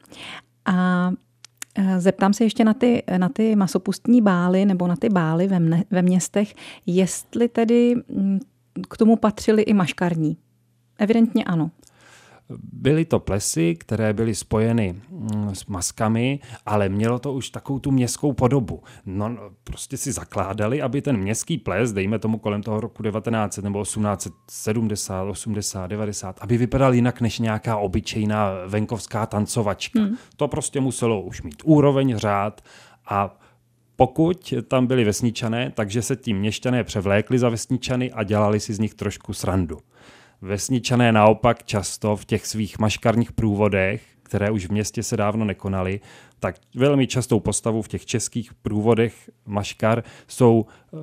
A 0.65 1.11
e, 1.75 1.99
Zeptám 2.01 2.33
se 2.33 2.43
ještě 2.43 2.63
na 2.63 2.73
ty, 2.73 3.03
na 3.17 3.29
ty 3.29 3.55
masopustní 3.55 4.21
bály 4.21 4.65
nebo 4.65 4.87
na 4.87 4.95
ty 4.95 5.09
bály 5.09 5.47
ve, 5.47 5.59
mne, 5.59 5.83
ve 5.91 6.01
městech, 6.01 6.53
jestli 6.85 7.47
tedy 7.47 7.95
k 8.89 8.97
tomu 8.97 9.15
patřily 9.15 9.61
i 9.61 9.73
maškarní. 9.73 10.37
Evidentně 10.97 11.43
ano. 11.43 11.71
Byly 12.73 13.05
to 13.05 13.19
plesy, 13.19 13.75
které 13.75 14.13
byly 14.13 14.35
spojeny 14.35 14.95
mm, 15.09 15.55
s 15.55 15.65
maskami, 15.65 16.39
ale 16.65 16.89
mělo 16.89 17.19
to 17.19 17.33
už 17.33 17.49
takovou 17.49 17.79
tu 17.79 17.91
městskou 17.91 18.33
podobu. 18.33 18.83
No, 19.05 19.29
no, 19.29 19.41
prostě 19.63 19.97
si 19.97 20.11
zakládali, 20.11 20.81
aby 20.81 21.01
ten 21.01 21.17
městský 21.17 21.57
ples, 21.57 21.93
dejme 21.93 22.19
tomu 22.19 22.37
kolem 22.37 22.63
toho 22.63 22.79
roku 22.79 23.03
1900 23.03 23.63
nebo 23.63 23.81
1870, 23.81 25.23
80, 25.23 25.87
90, 25.87 26.37
aby 26.41 26.57
vypadal 26.57 26.93
jinak 26.93 27.21
než 27.21 27.39
nějaká 27.39 27.77
obyčejná 27.77 28.51
venkovská 28.67 29.25
tancovačka. 29.25 29.99
Hmm. 29.99 30.17
To 30.35 30.47
prostě 30.47 30.79
muselo 30.79 31.21
už 31.21 31.41
mít 31.41 31.61
úroveň, 31.63 32.17
řád 32.17 32.61
a 33.09 33.39
pokud 33.95 34.53
tam 34.67 34.87
byli 34.87 35.03
vesničané, 35.03 35.71
takže 35.75 36.01
se 36.01 36.15
tím 36.15 36.37
měšťané 36.37 36.83
převlékli 36.83 37.39
za 37.39 37.49
vesničany 37.49 38.11
a 38.11 38.23
dělali 38.23 38.59
si 38.59 38.73
z 38.73 38.79
nich 38.79 38.93
trošku 38.93 39.33
srandu. 39.33 39.77
Vesničané 40.43 41.11
naopak 41.11 41.63
často 41.63 42.15
v 42.15 42.25
těch 42.25 42.47
svých 42.47 42.79
maškarních 42.79 43.31
průvodech, 43.31 44.01
které 44.23 44.51
už 44.51 44.65
v 44.65 44.71
městě 44.71 45.03
se 45.03 45.17
dávno 45.17 45.45
nekonaly, 45.45 45.99
tak 46.39 46.55
velmi 46.75 47.07
častou 47.07 47.39
postavou 47.39 47.81
v 47.81 47.87
těch 47.87 48.05
českých 48.05 48.53
průvodech 48.53 49.29
maškar 49.45 50.03
jsou 50.27 50.65
e, 50.65 50.97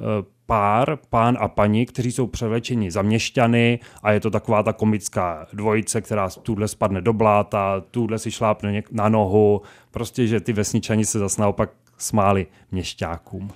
pár, 0.46 0.98
pán 1.10 1.38
a 1.40 1.48
paní, 1.48 1.86
kteří 1.86 2.12
jsou 2.12 2.26
převlečeni 2.26 2.90
za 2.90 3.02
měšťany 3.02 3.78
a 4.02 4.12
je 4.12 4.20
to 4.20 4.30
taková 4.30 4.62
ta 4.62 4.72
komická 4.72 5.46
dvojice, 5.52 6.00
která 6.00 6.30
tuhle 6.30 6.68
spadne 6.68 7.00
do 7.00 7.12
bláta, 7.12 7.82
tuhle 7.90 8.18
si 8.18 8.30
šlápne 8.30 8.82
na 8.90 9.08
nohu, 9.08 9.62
prostě, 9.90 10.26
že 10.26 10.40
ty 10.40 10.52
vesničani 10.52 11.04
se 11.04 11.18
zase 11.18 11.40
naopak 11.40 11.70
smáli 11.98 12.46
měšťákům. 12.70 13.50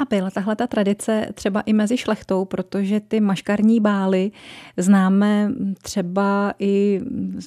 A 0.00 0.04
byla 0.10 0.30
tahle 0.30 0.56
ta 0.56 0.66
tradice 0.66 1.26
třeba 1.34 1.60
i 1.60 1.72
mezi 1.72 1.96
šlechtou, 1.96 2.44
protože 2.44 3.00
ty 3.00 3.20
maškarní 3.20 3.80
bály 3.80 4.30
známe 4.76 5.52
třeba 5.82 6.54
i, 6.58 7.00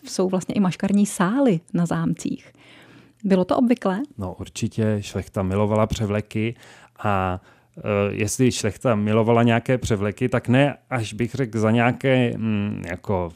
jsou 0.04 0.30
vlastně 0.30 0.56
i 0.56 0.60
maškarní 0.60 1.06
sály 1.06 1.60
na 1.74 1.86
zámcích. 1.86 2.54
Bylo 3.24 3.46
to 3.46 3.58
obvyklé? 3.58 4.00
No 4.18 4.36
určitě, 4.40 4.98
šlechta 5.00 5.44
milovala 5.44 5.88
převleky 5.88 6.56
a 7.04 7.42
e, 7.78 8.14
jestli 8.14 8.52
šlechta 8.52 8.96
milovala 8.96 9.44
nějaké 9.44 9.78
převleky, 9.78 10.30
tak 10.30 10.48
ne 10.48 10.78
až 10.90 11.14
bych 11.14 11.32
řekl 11.36 11.60
za 11.60 11.72
nějaké 11.72 12.38
mm, 12.38 12.84
jako 12.90 13.32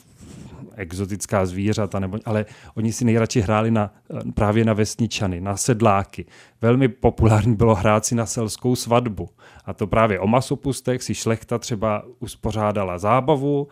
exotická 0.78 1.46
zvířata, 1.46 2.00
nebo, 2.00 2.18
ale 2.26 2.46
oni 2.76 2.94
si 2.94 3.06
nejradši 3.06 3.42
hráli 3.42 3.72
na, 3.72 3.94
právě 4.34 4.66
na 4.66 4.74
vesničany, 4.74 5.42
na 5.42 5.58
sedláky. 5.58 6.26
Velmi 6.62 6.88
populární 6.88 7.56
bylo 7.56 7.76
hrát 7.76 8.06
si 8.06 8.16
na 8.16 8.26
selskou 8.26 8.76
svatbu. 8.76 9.30
A 9.66 9.74
to 9.74 9.88
právě 9.88 10.20
o 10.20 10.28
masopustech 10.28 11.04
si 11.04 11.16
šlechta 11.16 11.58
třeba 11.60 12.04
uspořádala 12.20 12.98
zábavu, 12.98 13.68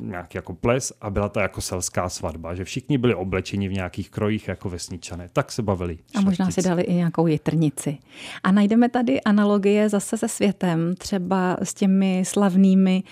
nějaký 0.00 0.38
jako 0.38 0.54
ples 0.54 0.92
a 1.00 1.10
byla 1.10 1.28
to 1.28 1.40
jako 1.40 1.60
selská 1.60 2.08
svatba, 2.08 2.54
že 2.54 2.64
všichni 2.64 2.98
byli 2.98 3.14
oblečeni 3.14 3.68
v 3.68 3.72
nějakých 3.72 4.10
krojích 4.10 4.48
jako 4.48 4.68
vesničané. 4.68 5.28
Tak 5.32 5.52
se 5.52 5.62
bavili. 5.62 5.94
Šlechtici. 5.94 6.18
A 6.18 6.20
možná 6.20 6.50
si 6.50 6.62
dali 6.62 6.82
i 6.82 6.94
nějakou 6.94 7.26
jitrnici. 7.26 7.98
A 8.42 8.52
najdeme 8.52 8.88
tady 8.88 9.20
analogie 9.20 9.88
zase 9.88 10.16
se 10.16 10.28
světem, 10.28 10.94
třeba 10.98 11.56
s 11.62 11.74
těmi 11.74 12.22
slavnými 12.26 13.02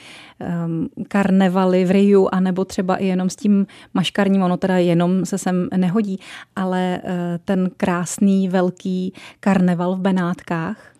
um, 0.66 0.88
karnevaly 1.08 1.84
v 1.84 1.90
Riu, 1.90 2.28
anebo 2.32 2.64
třeba 2.64 2.96
i 2.96 3.06
jenom 3.06 3.30
s 3.30 3.36
tím 3.36 3.66
maškarním, 3.94 4.42
ono 4.42 4.56
teda 4.56 4.78
jenom 4.78 5.26
se 5.26 5.38
sem 5.38 5.68
nehodí, 5.76 6.20
ale 6.56 7.00
uh, 7.04 7.10
ten 7.44 7.70
krásný 7.76 8.48
velký 8.48 9.12
karneval 9.40 9.96
v 9.96 10.00
Benátkách. 10.00 10.94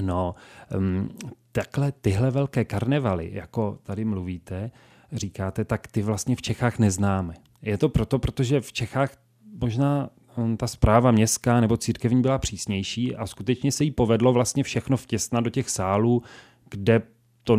No, 0.00 0.34
um, 0.76 1.08
takhle 1.52 1.92
tyhle 1.92 2.30
velké 2.30 2.64
karnevaly, 2.64 3.30
jako 3.32 3.78
tady 3.82 4.04
mluvíte, 4.04 4.70
říkáte, 5.12 5.64
tak 5.64 5.86
ty 5.86 6.02
vlastně 6.02 6.36
v 6.36 6.42
Čechách 6.42 6.78
neznáme. 6.78 7.34
Je 7.62 7.78
to 7.78 7.88
proto, 7.88 8.18
protože 8.18 8.60
v 8.60 8.72
Čechách 8.72 9.16
možná 9.60 10.10
hm, 10.36 10.56
ta 10.56 10.66
zpráva 10.66 11.10
městská 11.10 11.60
nebo 11.60 11.76
církevní 11.76 12.22
byla 12.22 12.38
přísnější 12.38 13.16
a 13.16 13.26
skutečně 13.26 13.72
se 13.72 13.84
jí 13.84 13.90
povedlo 13.90 14.32
vlastně 14.32 14.62
všechno 14.62 14.96
vtěsnat 14.96 15.44
do 15.44 15.50
těch 15.50 15.70
sálů, 15.70 16.22
kde 16.70 17.02
to 17.44 17.58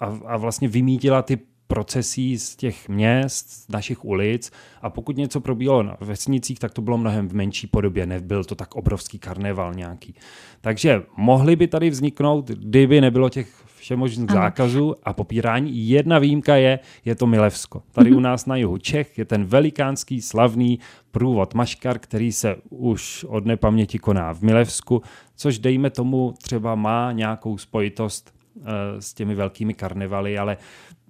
a, 0.00 0.04
a 0.06 0.36
vlastně 0.36 0.68
vymítila 0.68 1.22
ty 1.22 1.38
procesí 1.66 2.38
z 2.38 2.56
těch 2.56 2.88
měst, 2.88 3.50
z 3.50 3.68
našich 3.68 4.04
ulic 4.04 4.52
a 4.82 4.90
pokud 4.90 5.16
něco 5.16 5.40
probíhalo 5.40 5.82
na 5.82 5.96
vesnicích, 6.00 6.58
tak 6.58 6.72
to 6.72 6.82
bylo 6.82 6.98
mnohem 6.98 7.28
v 7.28 7.34
menší 7.34 7.66
podobě, 7.66 8.06
nebyl 8.06 8.44
to 8.44 8.54
tak 8.54 8.74
obrovský 8.74 9.18
karneval 9.18 9.74
nějaký. 9.74 10.14
Takže 10.60 11.02
mohly 11.16 11.56
by 11.56 11.66
tady 11.66 11.90
vzniknout, 11.90 12.48
kdyby 12.48 13.00
nebylo 13.00 13.28
těch 13.28 13.66
všemožných 13.76 14.30
zákazů 14.30 14.94
a 15.02 15.12
popírání. 15.12 15.88
Jedna 15.88 16.18
výjimka 16.18 16.56
je, 16.56 16.78
je 17.04 17.14
to 17.14 17.26
Milevsko. 17.26 17.82
Tady 17.92 18.10
mm-hmm. 18.10 18.16
u 18.16 18.20
nás 18.20 18.46
na 18.46 18.56
jihu 18.56 18.78
Čech 18.78 19.18
je 19.18 19.24
ten 19.24 19.44
velikánský 19.44 20.22
slavný 20.22 20.78
průvod 21.10 21.54
Maškar, 21.54 21.98
který 21.98 22.32
se 22.32 22.56
už 22.70 23.24
od 23.24 23.46
nepaměti 23.46 23.98
koná 23.98 24.34
v 24.34 24.42
Milevsku, 24.42 25.02
což 25.36 25.58
dejme 25.58 25.90
tomu 25.90 26.34
třeba 26.42 26.74
má 26.74 27.12
nějakou 27.12 27.58
spojitost 27.58 28.34
uh, 28.54 28.62
s 28.98 29.14
těmi 29.14 29.34
velkými 29.34 29.74
karnevaly, 29.74 30.38
ale 30.38 30.56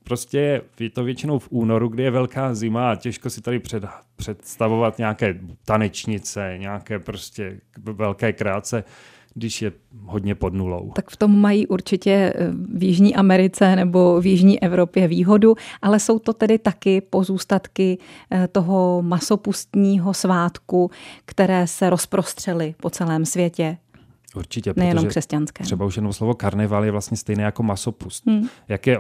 prostě 0.07 0.63
je 0.81 0.91
to 0.91 1.05
většinou 1.05 1.39
v 1.39 1.49
únoru, 1.51 1.89
kdy 1.89 2.03
je 2.03 2.11
velká 2.11 2.55
zima 2.55 2.91
a 2.91 2.97
těžko 2.97 3.31
si 3.31 3.41
tady 3.41 3.59
před, 3.59 3.85
představovat 4.17 4.99
nějaké 4.99 5.39
tanečnice, 5.65 6.55
nějaké 6.59 6.99
prostě 6.99 7.61
velké 7.79 8.33
kráce 8.33 8.85
když 9.37 9.63
je 9.63 9.73
hodně 10.05 10.35
pod 10.35 10.55
nulou. 10.55 10.93
Tak 10.95 11.11
v 11.11 11.17
tom 11.17 11.41
mají 11.41 11.67
určitě 11.67 12.11
eh, 12.11 12.51
v 12.75 12.83
Jižní 12.83 13.17
Americe 13.17 13.77
nebo 13.77 14.21
v 14.21 14.27
Jižní 14.27 14.63
Evropě 14.63 15.09
výhodu, 15.09 15.55
ale 15.83 16.01
jsou 16.01 16.19
to 16.19 16.33
tedy 16.33 16.59
taky 16.59 17.01
pozůstatky 17.01 17.99
eh, 18.31 18.49
toho 18.49 19.03
masopustního 19.03 20.15
svátku, 20.15 20.91
které 21.25 21.67
se 21.67 21.91
rozprostřely 21.91 22.75
po 22.83 22.91
celém 22.91 23.25
světě. 23.25 23.77
Určitě, 24.37 24.73
nejenom 24.77 25.07
křesťanské. 25.07 25.65
Třeba 25.65 25.85
už 25.85 25.97
jenom 25.97 26.13
slovo 26.13 26.35
karneval 26.35 26.85
je 26.85 26.91
vlastně 26.91 27.17
stejné 27.17 27.43
jako 27.43 27.63
masopust. 27.63 28.27
Hmm. 28.27 28.49
Jak 28.69 28.87
je 28.87 28.99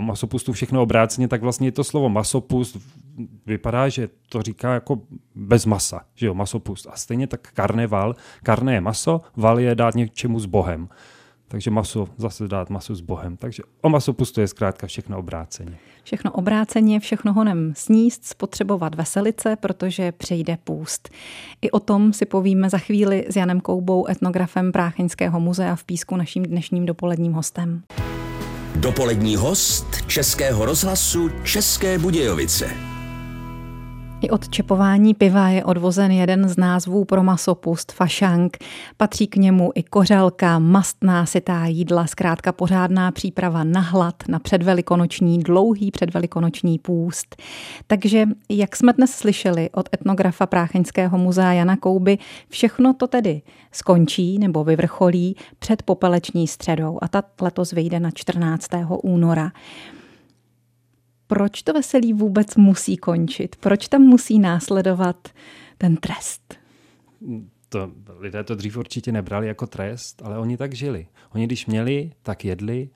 masopustu 0.00 0.52
všechno 0.52 0.82
obráceně, 0.82 1.28
tak 1.28 1.42
vlastně 1.42 1.72
to 1.72 1.84
slovo 1.84 2.08
masopust 2.08 2.76
vypadá, 3.46 3.88
že 3.88 4.08
to 4.28 4.42
říká 4.42 4.74
jako 4.74 5.00
bez 5.34 5.66
masa, 5.66 6.00
že 6.14 6.26
jo, 6.26 6.34
masopust. 6.34 6.86
A 6.86 6.96
stejně 6.96 7.26
tak 7.26 7.52
karneval, 7.52 8.14
karne 8.42 8.74
je 8.74 8.80
maso, 8.80 9.20
val 9.36 9.60
je 9.60 9.74
dát 9.74 9.94
něčemu 9.94 10.40
s 10.40 10.46
Bohem. 10.46 10.88
Takže 11.48 11.70
maso 11.70 12.08
zase 12.16 12.48
dát 12.48 12.70
maso 12.70 12.94
s 12.94 13.00
Bohem. 13.00 13.36
Takže 13.36 13.62
o 13.80 13.88
masopustu 13.88 14.40
je 14.40 14.48
zkrátka 14.48 14.86
všechno 14.86 15.18
obráceně. 15.18 15.78
Všechno 16.02 16.32
obráceně, 16.32 17.00
všechno 17.00 17.32
honem 17.32 17.72
sníst, 17.76 18.24
spotřebovat 18.24 18.94
veselice, 18.94 19.56
protože 19.56 20.12
přijde 20.12 20.58
půst. 20.64 21.10
I 21.62 21.70
o 21.70 21.80
tom 21.80 22.12
si 22.12 22.26
povíme 22.26 22.70
za 22.70 22.78
chvíli 22.78 23.26
s 23.28 23.36
Janem 23.36 23.60
Koubou, 23.60 24.08
etnografem 24.10 24.72
Prácheňského 24.72 25.40
muzea 25.40 25.76
v 25.76 25.84
Písku, 25.84 26.16
naším 26.16 26.42
dnešním 26.42 26.86
dopoledním 26.86 27.32
hostem. 27.32 27.82
Dopolední 28.78 29.36
host 29.36 29.86
Českého 30.06 30.64
rozhlasu 30.64 31.30
České 31.44 31.98
Budějovice. 31.98 32.87
I 34.20 34.30
od 34.30 34.48
čepování 34.48 35.14
piva 35.14 35.48
je 35.48 35.64
odvozen 35.64 36.10
jeden 36.10 36.48
z 36.48 36.56
názvů 36.56 37.04
pro 37.04 37.22
masopust 37.22 37.92
fašang. 37.92 38.56
Patří 38.96 39.26
k 39.26 39.36
němu 39.36 39.72
i 39.74 39.82
kořelka, 39.82 40.58
mastná 40.58 41.26
sitá 41.26 41.66
jídla, 41.66 42.06
zkrátka 42.06 42.52
pořádná 42.52 43.10
příprava 43.10 43.64
na 43.64 43.80
hlad, 43.80 44.14
na 44.28 44.38
předvelikonoční, 44.38 45.38
dlouhý 45.38 45.90
předvelikonoční 45.90 46.78
půst. 46.78 47.36
Takže, 47.86 48.26
jak 48.48 48.76
jsme 48.76 48.92
dnes 48.92 49.10
slyšeli 49.10 49.70
od 49.70 49.88
etnografa 49.94 50.46
Prácheňského 50.46 51.18
muzea 51.18 51.52
Jana 51.52 51.76
Kouby, 51.76 52.18
všechno 52.48 52.94
to 52.94 53.06
tedy 53.06 53.42
skončí 53.72 54.38
nebo 54.38 54.64
vyvrcholí 54.64 55.36
před 55.58 55.82
popeleční 55.82 56.46
středou 56.46 56.98
a 57.02 57.08
ta 57.08 57.22
letos 57.40 57.72
vyjde 57.72 58.00
na 58.00 58.10
14. 58.10 58.66
února 59.02 59.52
proč 61.28 61.62
to 61.62 61.72
veselí 61.72 62.12
vůbec 62.12 62.56
musí 62.56 62.96
končit? 62.96 63.56
Proč 63.56 63.88
tam 63.88 64.02
musí 64.02 64.38
následovat 64.38 65.28
ten 65.78 65.96
trest? 65.96 66.54
To, 67.68 67.90
lidé 68.18 68.44
to 68.44 68.54
dřív 68.54 68.76
určitě 68.76 69.12
nebrali 69.12 69.46
jako 69.46 69.66
trest, 69.66 70.22
ale 70.24 70.38
oni 70.38 70.56
tak 70.56 70.74
žili. 70.74 71.06
Oni 71.34 71.46
když 71.46 71.66
měli, 71.66 72.12
tak 72.22 72.44
jedli 72.44 72.88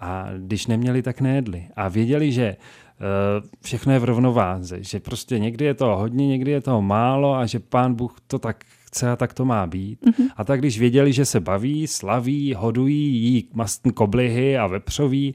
a 0.00 0.28
když 0.38 0.66
neměli, 0.66 1.02
tak 1.02 1.20
nejedli. 1.20 1.66
A 1.76 1.88
věděli, 1.88 2.32
že 2.32 2.56
uh, 2.56 3.48
všechno 3.62 3.92
je 3.92 3.98
v 3.98 4.04
rovnováze, 4.04 4.82
že 4.82 5.00
prostě 5.00 5.38
někdy 5.38 5.64
je 5.64 5.74
to 5.74 5.96
hodně, 5.96 6.26
někdy 6.26 6.50
je 6.50 6.60
toho 6.60 6.82
málo 6.82 7.34
a 7.34 7.46
že 7.46 7.58
pán 7.58 7.94
Bůh 7.94 8.14
to 8.26 8.38
tak 8.38 8.64
chce 8.86 9.10
a 9.10 9.16
tak 9.16 9.34
to 9.34 9.44
má 9.44 9.66
být. 9.66 10.02
Mm-hmm. 10.02 10.28
A 10.36 10.44
tak 10.44 10.60
když 10.60 10.78
věděli, 10.78 11.12
že 11.12 11.24
se 11.24 11.40
baví, 11.40 11.86
slaví, 11.86 12.54
hodují, 12.54 13.16
jí 13.16 13.48
mastní 13.52 13.92
koblihy 13.92 14.58
a 14.58 14.66
vepřoví, 14.66 15.34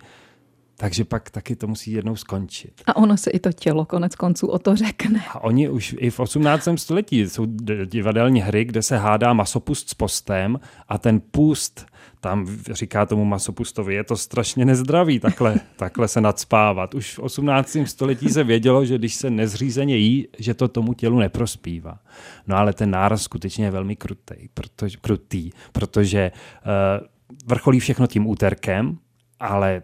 takže 0.80 1.06
pak 1.06 1.30
taky 1.30 1.56
to 1.56 1.68
musí 1.68 1.92
jednou 1.92 2.16
skončit. 2.16 2.82
A 2.86 2.96
ono 2.96 3.18
se 3.18 3.30
i 3.30 3.40
to 3.40 3.52
tělo 3.52 3.86
konec 3.86 4.16
konců 4.16 4.48
o 4.48 4.60
to 4.60 4.76
řekne. 4.76 5.24
A 5.30 5.44
oni 5.44 5.70
už 5.70 5.96
i 6.00 6.10
v 6.10 6.20
18. 6.20 6.68
století 6.76 7.20
jsou 7.20 7.46
divadelní 7.86 8.42
hry, 8.42 8.66
kde 8.66 8.82
se 8.82 8.98
hádá 8.98 9.34
masopust 9.34 9.90
s 9.90 9.94
postem 9.94 10.60
a 10.88 10.98
ten 10.98 11.22
půst 11.32 11.86
tam 12.22 12.48
říká 12.72 13.06
tomu 13.06 13.26
masopustovi, 13.26 13.96
je 13.96 14.04
to 14.04 14.18
strašně 14.18 14.66
nezdravý 14.66 15.20
takhle, 15.20 15.56
takhle 15.76 16.08
se 16.08 16.22
nadspávat. 16.22 16.94
Už 16.94 17.18
v 17.18 17.20
18. 17.20 17.78
století 17.86 18.30
se 18.30 18.44
vědělo, 18.44 18.86
že 18.86 18.98
když 18.98 19.16
se 19.16 19.30
nezřízeně 19.30 19.98
jí, 19.98 20.28
že 20.40 20.54
to 20.54 20.68
tomu 20.68 20.94
tělu 20.94 21.20
neprospívá. 21.20 22.00
No 22.48 22.56
ale 22.56 22.74
ten 22.74 22.92
náraz 22.92 23.22
skutečně 23.22 23.66
je 23.66 23.72
velmi 23.72 23.96
krutý, 23.96 24.36
protože, 24.54 24.98
krutý, 25.02 25.52
protože 25.72 26.32
uh, 26.32 27.08
vrcholí 27.46 27.80
všechno 27.80 28.08
tím 28.08 28.28
úterkem, 28.28 28.98
ale 29.40 29.82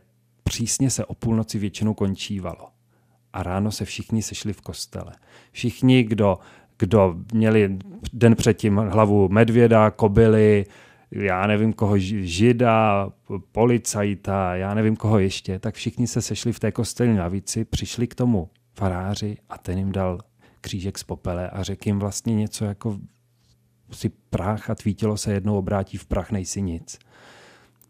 přísně 0.49 0.89
se 0.89 1.05
o 1.05 1.13
půlnoci 1.13 1.59
většinou 1.59 1.93
končívalo. 1.93 2.67
A 3.33 3.43
ráno 3.43 3.71
se 3.71 3.85
všichni 3.85 4.21
sešli 4.21 4.53
v 4.53 4.61
kostele. 4.61 5.11
Všichni, 5.51 6.03
kdo, 6.03 6.37
kdo 6.77 7.15
měli 7.33 7.77
den 8.13 8.35
předtím 8.35 8.77
hlavu 8.77 9.29
medvěda, 9.29 9.91
kobily, 9.91 10.65
já 11.11 11.47
nevím 11.47 11.73
koho, 11.73 11.97
žida, 11.97 13.09
policajta, 13.51 14.55
já 14.55 14.73
nevím 14.73 14.95
koho 14.95 15.19
ještě, 15.19 15.59
tak 15.59 15.75
všichni 15.75 16.07
se 16.07 16.21
sešli 16.21 16.53
v 16.53 16.59
té 16.59 16.71
kostelní 16.71 17.19
lavici, 17.19 17.65
přišli 17.65 18.07
k 18.07 18.15
tomu 18.15 18.49
faráři 18.73 19.37
a 19.49 19.57
ten 19.57 19.77
jim 19.77 19.91
dal 19.91 20.19
křížek 20.61 20.97
z 20.97 21.03
popele 21.03 21.49
a 21.49 21.63
řekl 21.63 21.87
jim 21.89 21.99
vlastně 21.99 22.35
něco 22.35 22.65
jako 22.65 22.99
si 23.91 24.09
prach 24.09 24.69
a 24.69 24.75
tvý 24.75 24.93
tělo 24.93 25.17
se 25.17 25.33
jednou 25.33 25.57
obrátí 25.57 25.97
v 25.97 26.05
prach, 26.05 26.31
nejsi 26.31 26.61
nic 26.61 26.99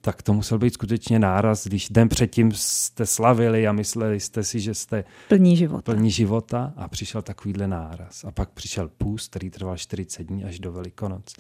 tak 0.06 0.22
to 0.22 0.34
musel 0.34 0.58
být 0.58 0.74
skutečně 0.74 1.20
náraz, 1.20 1.68
když 1.68 1.90
den 1.90 2.10
předtím 2.10 2.52
jste 2.52 3.06
slavili 3.06 3.68
a 3.68 3.72
mysleli 3.72 4.20
jste 4.20 4.44
si, 4.44 4.60
že 4.60 4.74
jste 4.74 5.04
plní 5.28 5.58
života. 5.58 5.92
plní 5.92 6.12
života 6.12 6.74
a 6.76 6.88
přišel 6.88 7.22
takovýhle 7.22 7.68
náraz. 7.68 8.26
A 8.26 8.32
pak 8.32 8.50
přišel 8.50 8.90
půst, 8.98 9.30
který 9.30 9.50
trval 9.50 9.78
40 9.78 10.24
dní 10.24 10.44
až 10.44 10.60
do 10.60 10.72
Velikonoc. 10.72 11.34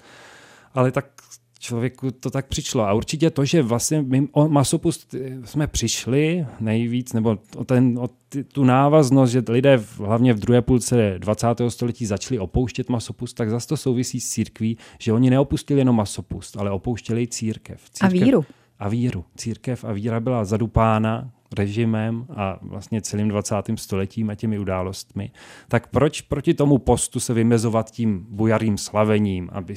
Ale 0.73 0.91
tak 0.91 1.05
člověku 1.59 2.11
to 2.11 2.29
tak 2.29 2.47
přišlo. 2.47 2.83
A 2.83 2.93
určitě 2.93 3.29
to, 3.29 3.45
že 3.45 3.61
vlastně 3.61 4.01
my 4.01 4.27
o 4.31 4.49
masopust 4.49 5.15
jsme 5.43 5.67
přišli 5.67 6.45
nejvíc, 6.59 7.13
nebo 7.13 7.37
o, 7.55 7.63
ten, 7.63 7.99
o 7.99 8.09
tu 8.51 8.63
návaznost, 8.63 9.31
že 9.31 9.43
lidé 9.49 9.77
v, 9.77 9.99
hlavně 9.99 10.33
v 10.33 10.39
druhé 10.39 10.61
půlce 10.61 11.15
20. 11.17 11.47
století 11.67 12.05
začali 12.05 12.39
opouštět 12.39 12.89
masopust, 12.89 13.37
tak 13.37 13.49
zase 13.49 13.67
to 13.67 13.77
souvisí 13.77 14.19
s 14.19 14.29
církví, 14.29 14.77
že 14.99 15.13
oni 15.13 15.29
neopustili 15.29 15.79
jenom 15.79 15.95
masopust, 15.95 16.57
ale 16.57 16.71
opouštěli 16.71 17.27
církev. 17.27 17.81
církev 17.89 18.21
a 18.21 18.25
víru. 18.25 18.45
A 18.79 18.89
víru. 18.89 19.25
Církev 19.37 19.83
a 19.83 19.91
víra 19.91 20.19
byla 20.19 20.45
zadupána 20.45 21.31
režimem 21.57 22.25
a 22.35 22.59
vlastně 22.61 23.01
celým 23.01 23.27
20. 23.27 23.55
stoletím 23.75 24.29
a 24.29 24.35
těmi 24.35 24.59
událostmi. 24.59 25.31
Tak 25.67 25.87
proč 25.87 26.21
proti 26.21 26.53
tomu 26.53 26.77
postu 26.77 27.19
se 27.19 27.33
vymezovat 27.33 27.91
tím 27.91 28.25
bujarým 28.29 28.77
slavením, 28.77 29.49
aby 29.51 29.75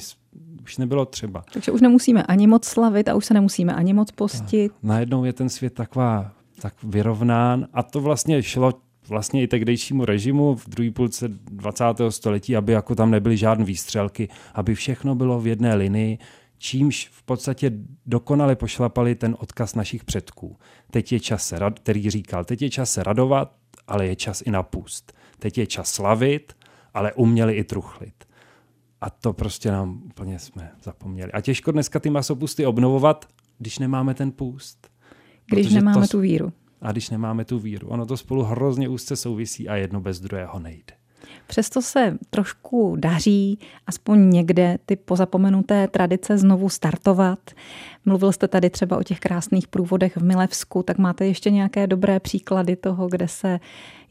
už 0.61 0.77
nebylo 0.77 1.05
třeba. 1.05 1.43
Takže 1.53 1.71
už 1.71 1.81
nemusíme 1.81 2.23
ani 2.23 2.47
moc 2.47 2.65
slavit 2.65 3.09
a 3.09 3.15
už 3.15 3.25
se 3.25 3.33
nemusíme 3.33 3.73
ani 3.73 3.93
moc 3.93 4.11
postit. 4.11 4.71
A 4.71 4.75
najednou 4.83 5.23
je 5.25 5.33
ten 5.33 5.49
svět 5.49 5.73
taková 5.73 6.31
tak 6.61 6.73
vyrovnán 6.83 7.67
a 7.73 7.83
to 7.83 8.01
vlastně 8.01 8.43
šlo 8.43 8.73
vlastně 9.09 9.43
i 9.43 9.47
tehdejšímu 9.47 10.05
režimu 10.05 10.55
v 10.55 10.69
druhé 10.69 10.91
půlce 10.91 11.27
20. 11.27 11.83
století, 12.09 12.55
aby 12.55 12.71
jako 12.71 12.95
tam 12.95 13.11
nebyly 13.11 13.37
žádné 13.37 13.65
výstřelky, 13.65 14.29
aby 14.53 14.75
všechno 14.75 15.15
bylo 15.15 15.39
v 15.39 15.47
jedné 15.47 15.75
linii, 15.75 16.17
čímž 16.57 17.09
v 17.11 17.23
podstatě 17.23 17.71
dokonale 18.05 18.55
pošlapali 18.55 19.15
ten 19.15 19.35
odkaz 19.39 19.75
našich 19.75 20.03
předků. 20.03 20.57
Teď 20.91 21.11
je 21.11 21.19
čas, 21.19 21.47
se, 21.47 21.59
který 21.73 22.09
říkal, 22.09 22.45
teď 22.45 22.61
je 22.61 22.69
čas 22.69 22.91
se 22.91 23.03
radovat, 23.03 23.55
ale 23.87 24.07
je 24.07 24.15
čas 24.15 24.41
i 24.41 24.51
napust. 24.51 25.13
Teď 25.39 25.57
je 25.57 25.67
čas 25.67 25.91
slavit, 25.91 26.53
ale 26.93 27.13
uměli 27.13 27.53
i 27.53 27.63
truchlit. 27.63 28.28
A 29.01 29.09
to 29.09 29.33
prostě 29.33 29.71
nám 29.71 30.01
úplně 30.05 30.39
jsme 30.39 30.71
zapomněli. 30.83 31.31
A 31.31 31.41
těžko 31.41 31.71
dneska 31.71 31.99
ty 31.99 32.09
masopusty 32.09 32.65
obnovovat, 32.65 33.25
když 33.57 33.79
nemáme 33.79 34.13
ten 34.13 34.31
půst. 34.31 34.89
Když 35.45 35.73
nemáme 35.73 36.01
to, 36.01 36.07
tu 36.07 36.19
víru. 36.19 36.53
A 36.81 36.91
když 36.91 37.09
nemáme 37.09 37.45
tu 37.45 37.59
víru. 37.59 37.87
Ono 37.87 38.05
to 38.05 38.17
spolu 38.17 38.43
hrozně 38.43 38.89
úzce 38.89 39.15
souvisí 39.15 39.69
a 39.69 39.75
jedno 39.75 40.01
bez 40.01 40.19
druhého 40.19 40.59
nejde. 40.59 40.93
Přesto 41.47 41.81
se 41.81 42.17
trošku 42.29 42.95
daří 42.99 43.59
aspoň 43.87 44.29
někde 44.29 44.77
ty 44.85 44.95
pozapomenuté 44.95 45.87
tradice 45.87 46.37
znovu 46.37 46.69
startovat. 46.69 47.39
Mluvil 48.05 48.31
jste 48.31 48.47
tady 48.47 48.69
třeba 48.69 48.97
o 48.97 49.03
těch 49.03 49.19
krásných 49.19 49.67
průvodech 49.67 50.17
v 50.17 50.23
Milevsku, 50.23 50.83
tak 50.83 50.97
máte 50.97 51.25
ještě 51.25 51.51
nějaké 51.51 51.87
dobré 51.87 52.19
příklady 52.19 52.75
toho, 52.75 53.07
kde 53.07 53.27
se 53.27 53.59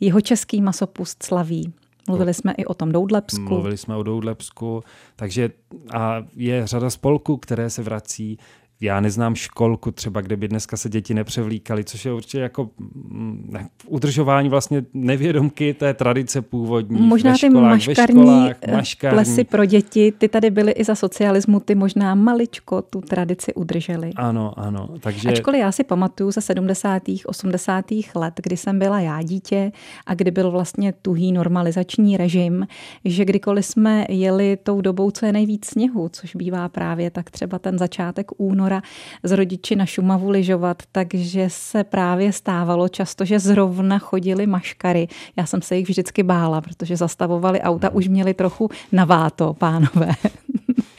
jeho 0.01 0.21
český 0.21 0.63
masopust 0.63 1.23
slaví? 1.23 1.73
Mluvili 2.09 2.35
jsme 2.35 2.53
i 2.53 2.65
o 2.65 2.75
tom 2.75 2.93
Doudlepsku. 2.93 3.41
Mluvili 3.49 3.77
jsme 3.77 3.97
o 3.97 4.03
Doudlepsku, 4.03 4.85
takže 5.17 5.51
a 5.95 6.25
je 6.37 6.67
řada 6.67 6.91
spolků, 6.91 7.37
které 7.37 7.71
se 7.71 7.83
vrací 7.83 8.39
já 8.81 9.01
neznám 9.01 9.35
školku 9.35 9.91
třeba, 9.91 10.21
kde 10.21 10.37
by 10.37 10.49
dneska 10.49 10.77
se 10.77 10.89
děti 10.89 11.15
nepřevlíkaly, 11.15 11.85
což 11.85 12.05
je 12.05 12.13
určitě 12.13 12.39
jako 12.39 12.71
mm, 12.79 13.49
ne, 13.51 13.69
udržování 13.87 14.49
vlastně 14.49 14.85
nevědomky 14.95 15.75
té 15.75 15.95
tradice 15.95 16.43
původní. 16.43 17.01
Možná 17.01 17.31
ve 17.31 17.39
ty 17.39 17.47
školách, 17.47 17.71
maškarní, 17.71 18.23
školách, 18.23 18.57
eh, 18.63 18.73
maškarní 18.73 19.17
plesy 19.17 19.45
pro 19.45 19.65
děti, 19.65 20.13
ty 20.19 20.29
tady 20.29 20.51
byly 20.51 20.73
i 20.73 20.85
za 20.85 20.95
socialismu, 20.95 21.61
ty 21.61 21.75
možná 21.75 22.15
maličko 22.15 22.83
tu 22.83 23.01
tradici 23.01 23.55
udrželi. 23.55 24.11
Ano, 24.17 24.53
ano. 24.57 24.89
Takže... 25.01 25.29
Ačkoliv 25.29 25.61
já 25.61 25.73
si 25.73 25.85
pamatuju 25.85 26.31
ze 26.31 26.41
70. 26.41 27.03
80. 27.27 27.85
let, 28.15 28.35
kdy 28.43 28.57
jsem 28.57 28.79
byla 28.79 29.01
já 29.01 29.23
dítě 29.23 29.73
a 30.07 30.15
kdy 30.15 30.31
byl 30.31 30.51
vlastně 30.51 30.93
tuhý 31.03 31.33
normalizační 31.33 32.17
režim, 32.17 32.67
že 33.05 33.25
kdykoliv 33.25 33.67
jsme 33.67 34.07
jeli 34.09 34.59
tou 34.63 34.81
dobou, 34.81 35.11
co 35.11 35.27
je 35.27 35.33
nejvíc 35.33 35.67
sněhu, 35.67 36.09
což 36.09 36.37
bývá 36.37 36.69
právě 36.69 37.11
tak 37.11 37.31
třeba 37.31 37.59
ten 37.59 37.79
začátek 37.79 38.27
února, 38.37 38.68
února 38.69 38.83
z 39.23 39.33
rodiči 39.33 39.77
na 39.77 39.87
Šumavu 39.87 40.31
lyžovat, 40.31 40.83
takže 40.93 41.45
se 41.49 41.85
právě 41.85 42.33
stávalo 42.33 42.89
často, 42.89 43.25
že 43.25 43.39
zrovna 43.39 43.99
chodili 43.99 44.47
maškary. 44.47 45.09
Já 45.37 45.47
jsem 45.47 45.63
se 45.63 45.77
jich 45.77 45.89
vždycky 45.89 46.23
bála, 46.23 46.61
protože 46.61 46.97
zastavovali 46.97 47.61
auta, 47.61 47.91
už 47.91 48.09
měli 48.09 48.35
trochu 48.35 48.69
naváto, 48.93 49.55
pánové. 49.55 50.13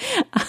a 0.33 0.39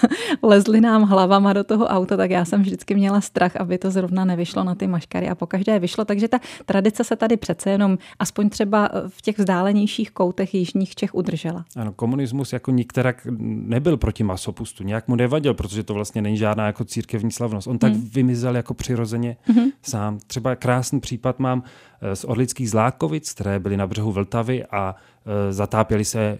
lezli 0.43 0.81
nám 0.81 1.03
hlavama 1.03 1.53
do 1.53 1.65
toho 1.65 1.87
auta, 1.87 2.17
tak 2.17 2.31
já 2.31 2.45
jsem 2.45 2.63
vždycky 2.63 2.95
měla 2.95 3.21
strach, 3.21 3.57
aby 3.57 3.79
to 3.79 3.91
zrovna 3.91 4.25
nevyšlo 4.25 4.65
na 4.65 4.75
ty 4.75 4.87
maškary 4.87 5.29
a 5.29 5.35
pokaždé 5.35 5.79
vyšlo. 5.79 6.05
Takže 6.05 6.29
ta 6.29 6.39
tradice 6.67 7.05
se 7.05 7.17
tady 7.17 7.37
přece 7.37 7.71
jenom 7.71 7.99
aspoň 8.19 8.49
třeba 8.49 8.91
v 9.09 9.23
těch 9.23 9.39
vzdálenějších 9.39 10.11
koutech 10.11 10.55
jižních 10.55 10.95
Čech 10.95 11.15
udržela. 11.15 11.65
Ano, 11.77 11.93
komunismus 11.93 12.53
jako 12.53 12.71
nikterak 12.71 13.27
nebyl 13.41 13.97
proti 13.97 14.25
masopustu, 14.25 14.85
nějak 14.85 15.09
mu 15.09 15.17
nevadil, 15.17 15.55
protože 15.55 15.83
to 15.83 15.95
vlastně 15.95 16.23
není 16.23 16.37
žádná 16.37 16.67
jako 16.67 16.85
církevní 16.85 17.31
slavnost. 17.31 17.67
On 17.67 17.79
tak 17.79 17.93
hmm. 17.93 18.09
vymizel 18.13 18.57
jako 18.57 18.75
přirozeně 18.75 19.37
hmm. 19.45 19.71
sám. 19.83 20.19
Třeba 20.27 20.57
krásný 20.57 21.01
případ 21.01 21.39
mám 21.39 21.63
eh, 22.01 22.17
z 22.17 22.25
Orlických 22.25 22.71
zlákovic, 22.71 23.33
které 23.33 23.59
byly 23.59 23.77
na 23.77 23.87
břehu 23.87 24.13
Vltavy 24.13 24.65
a 24.67 24.95
e, 25.27 25.53
zatápěly 25.53 26.05
se 26.05 26.39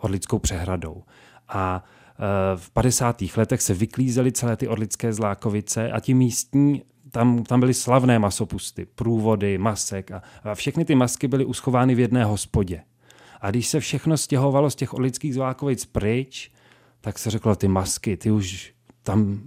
Orlickou 0.00 0.38
přehradou. 0.38 1.02
A 1.48 1.84
Eh, 1.84 2.01
v 2.56 2.70
50. 2.70 3.22
letech 3.36 3.62
se 3.62 3.74
vyklízely 3.74 4.32
celé 4.32 4.56
ty 4.56 4.68
orlické 4.68 5.12
zlákovice 5.12 5.90
a 5.90 6.00
ti 6.00 6.14
místní 6.14 6.82
tam, 7.10 7.44
tam 7.44 7.60
byly 7.60 7.74
slavné 7.74 8.18
masopusty, 8.18 8.86
průvody, 8.94 9.58
masek 9.58 10.10
a, 10.10 10.22
a 10.44 10.54
všechny 10.54 10.84
ty 10.84 10.94
masky 10.94 11.28
byly 11.28 11.44
uschovány 11.44 11.94
v 11.94 11.98
jedné 11.98 12.24
hospodě. 12.24 12.82
A 13.40 13.50
když 13.50 13.68
se 13.68 13.80
všechno 13.80 14.16
stěhovalo 14.16 14.70
z 14.70 14.74
těch 14.74 14.94
orlických 14.94 15.34
zlákovic 15.34 15.84
pryč, 15.84 16.52
tak 17.00 17.18
se 17.18 17.30
řeklo, 17.30 17.56
ty 17.56 17.68
masky, 17.68 18.16
ty 18.16 18.30
už 18.30 18.72
tam 19.02 19.40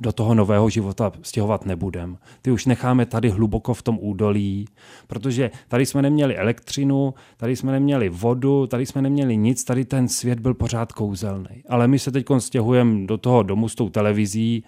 do 0.00 0.12
toho 0.12 0.34
nového 0.34 0.70
života 0.70 1.12
stěhovat 1.22 1.66
nebudem. 1.66 2.18
Ty 2.42 2.50
už 2.50 2.66
necháme 2.66 3.06
tady 3.06 3.30
hluboko 3.30 3.74
v 3.74 3.82
tom 3.82 3.98
údolí, 4.00 4.68
protože 5.06 5.50
tady 5.68 5.86
jsme 5.86 6.02
neměli 6.02 6.36
elektřinu, 6.36 7.14
tady 7.36 7.56
jsme 7.56 7.72
neměli 7.72 8.08
vodu, 8.08 8.66
tady 8.66 8.86
jsme 8.86 9.02
neměli 9.02 9.36
nic, 9.36 9.64
tady 9.64 9.84
ten 9.84 10.08
svět 10.08 10.40
byl 10.40 10.54
pořád 10.54 10.92
kouzelný. 10.92 11.62
Ale 11.68 11.88
my 11.88 11.98
se 11.98 12.10
teď 12.12 12.26
stěhujeme 12.38 13.06
do 13.06 13.18
toho 13.18 13.42
domu 13.42 13.68
s 13.68 13.74
tou 13.74 13.88
televizí, 13.88 14.64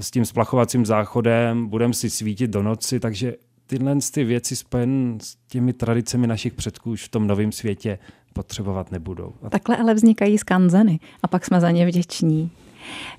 s 0.00 0.10
tím 0.10 0.24
splachovacím 0.24 0.86
záchodem, 0.86 1.66
budeme 1.66 1.94
si 1.94 2.10
svítit 2.10 2.50
do 2.50 2.62
noci, 2.62 3.00
takže 3.00 3.34
tyhle 3.66 3.96
ty 4.14 4.24
věci 4.24 4.56
spojené 4.56 5.18
s 5.20 5.36
těmi 5.48 5.72
tradicemi 5.72 6.26
našich 6.26 6.52
předků 6.52 6.90
už 6.90 7.04
v 7.04 7.08
tom 7.08 7.26
novém 7.26 7.52
světě 7.52 7.98
potřebovat 8.32 8.92
nebudou. 8.92 9.32
Takhle 9.48 9.76
ale 9.76 9.94
vznikají 9.94 10.38
skanzeny 10.38 11.00
a 11.22 11.28
pak 11.28 11.44
jsme 11.44 11.60
za 11.60 11.70
ně 11.70 11.86
vděční. 11.86 12.50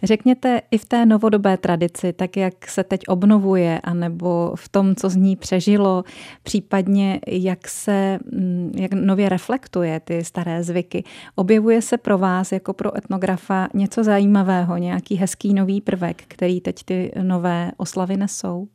Řekněte 0.04 0.62
i 0.72 0.78
v 0.78 0.86
té 0.86 1.06
novodobé 1.06 1.58
tradici, 1.58 2.14
tak 2.14 2.38
jak 2.38 2.68
se 2.70 2.84
teď 2.84 3.02
obnovuje, 3.08 3.80
anebo 3.84 4.54
v 4.56 4.70
tom, 4.70 4.96
co 4.96 5.10
z 5.10 5.16
ní 5.16 5.36
přežilo, 5.36 6.04
případně 6.44 7.20
jak 7.28 7.68
se 7.68 8.20
mm, 8.32 8.72
jak 8.76 8.94
nově 8.94 9.30
reflektuje 9.30 10.00
ty 10.00 10.24
staré 10.24 10.64
zvyky. 10.64 11.04
Objevuje 11.36 11.82
se 11.82 11.98
pro 11.98 12.18
vás 12.18 12.52
jako 12.52 12.74
pro 12.74 12.98
etnografa 12.98 13.68
něco 13.74 14.04
zajímavého, 14.04 14.78
nějaký 14.78 15.16
hezký 15.16 15.54
nový 15.54 15.82
prvek, 15.82 16.24
který 16.28 16.62
teď 16.62 16.84
ty 16.84 17.12
nové 17.22 17.72
oslavy 17.78 18.18
nesou? 18.18 18.68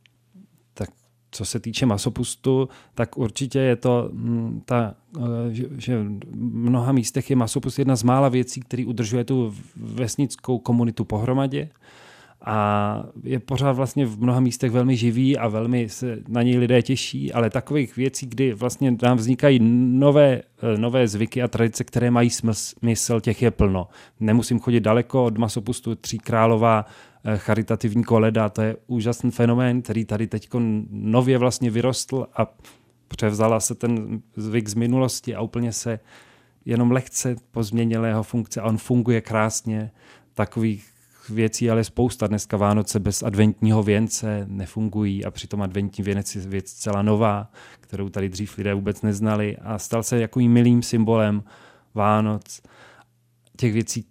Co 1.31 1.45
se 1.45 1.61
týče 1.61 1.87
masopustu, 1.87 2.69
tak 2.95 3.19
určitě 3.19 3.59
je 3.59 3.77
to 3.77 4.09
mm, 4.13 4.63
ta, 4.65 4.95
eh, 5.17 5.23
že 5.77 5.99
v 5.99 6.37
mnoha 6.37 6.93
místech 6.93 7.31
je 7.31 7.37
masopust 7.37 7.79
jedna 7.79 7.97
z 7.97 8.03
mála 8.03 8.29
věcí, 8.29 8.61
který 8.61 8.87
udržuje 8.87 9.25
tu 9.25 9.55
vesnickou 9.77 10.59
komunitu 10.59 11.05
pohromadě 11.05 11.69
a 12.45 13.05
je 13.23 13.39
pořád 13.39 13.73
vlastně 13.73 14.07
v 14.07 14.21
mnoha 14.21 14.41
místech 14.41 14.71
velmi 14.71 14.97
živý 14.97 15.39
a 15.39 15.49
velmi 15.49 15.89
se 15.89 16.19
na 16.29 16.43
něj 16.43 16.59
lidé 16.59 16.83
těší, 16.83 17.33
ale 17.33 17.51
takových 17.51 17.97
věcí, 17.97 18.27
kdy 18.27 18.55
vlastně 18.55 18.97
nám 19.03 19.17
vznikají 19.17 19.59
nové, 19.63 20.43
eh, 20.63 20.79
nové 20.79 21.09
zvyky 21.09 21.43
a 21.43 21.49
tradice, 21.49 21.85
které 21.85 22.11
mají 22.11 22.31
smysl, 22.31 23.21
těch 23.21 23.43
je 23.43 23.51
plno. 23.51 23.89
Nemusím 24.21 24.61
chodit 24.61 24.81
daleko 24.81 25.25
od 25.25 25.39
masopustu 25.39 25.95
Tří 25.95 26.19
králová 26.19 26.85
charitativní 27.37 28.05
koleda, 28.05 28.49
to 28.49 28.63
je 28.63 28.77
úžasný 28.87 29.31
fenomén, 29.31 29.83
který 29.83 30.05
tady 30.05 30.27
teď 30.27 30.49
nově 30.91 31.39
vlastně 31.39 31.71
vyrostl 31.71 32.27
a 32.37 32.55
převzala 33.09 33.61
se 33.61 33.75
ten 33.75 34.23
zvyk 34.37 34.69
z 34.69 34.75
minulosti 34.75 35.35
a 35.35 35.41
úplně 35.41 35.73
se 35.73 36.01
jenom 36.65 36.91
lehce 36.91 37.37
pozměnil 37.51 38.05
jeho 38.05 38.23
funkce 38.23 38.61
a 38.61 38.65
on 38.67 38.79
funguje 38.79 39.21
krásně. 39.21 39.91
Takových 40.35 40.87
věcí 41.31 41.71
ale 41.71 41.85
spousta. 41.85 42.27
Dneska 42.27 42.57
Vánoce 42.57 43.01
bez 43.01 43.23
adventního 43.23 43.83
věnce 43.83 44.45
nefungují 44.49 45.25
a 45.25 45.31
přitom 45.31 45.63
adventní 45.63 46.05
věnec 46.05 46.35
je 46.35 46.43
věc 46.43 46.73
celá 46.73 47.03
nová, 47.03 47.51
kterou 47.81 48.09
tady 48.09 48.29
dřív 48.29 48.59
lidé 48.59 48.75
vůbec 48.75 49.03
neznali 49.03 49.57
a 49.57 49.79
stal 49.79 50.03
se 50.03 50.21
jako 50.21 50.41
milým 50.41 50.83
symbolem 50.83 51.43
Vánoc. 51.95 52.63
Těch 53.57 53.73
věcí, 53.73 54.07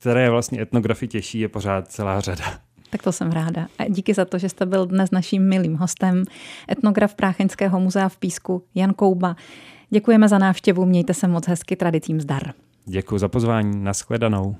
které 0.00 0.30
vlastně 0.30 0.62
etnografy 0.62 1.08
těší, 1.08 1.40
je 1.40 1.48
pořád 1.48 1.88
celá 1.88 2.20
řada. 2.20 2.44
Tak 2.90 3.02
to 3.02 3.12
jsem 3.12 3.30
ráda. 3.30 3.66
A 3.78 3.88
díky 3.88 4.14
za 4.14 4.24
to, 4.24 4.38
že 4.38 4.48
jste 4.48 4.66
byl 4.66 4.86
dnes 4.86 5.10
naším 5.10 5.48
milým 5.48 5.76
hostem, 5.76 6.24
etnograf 6.70 7.14
Prácheňského 7.14 7.80
muzea 7.80 8.08
v 8.08 8.16
Písku 8.16 8.64
Jan 8.74 8.94
Kouba. 8.94 9.36
Děkujeme 9.90 10.28
za 10.28 10.38
návštěvu, 10.38 10.86
mějte 10.86 11.14
se 11.14 11.28
moc 11.28 11.48
hezky, 11.48 11.76
tradicím 11.76 12.20
zdar. 12.20 12.52
Děkuji 12.86 13.18
za 13.18 13.28
pozvání, 13.28 13.84
nashledanou. 13.84 14.56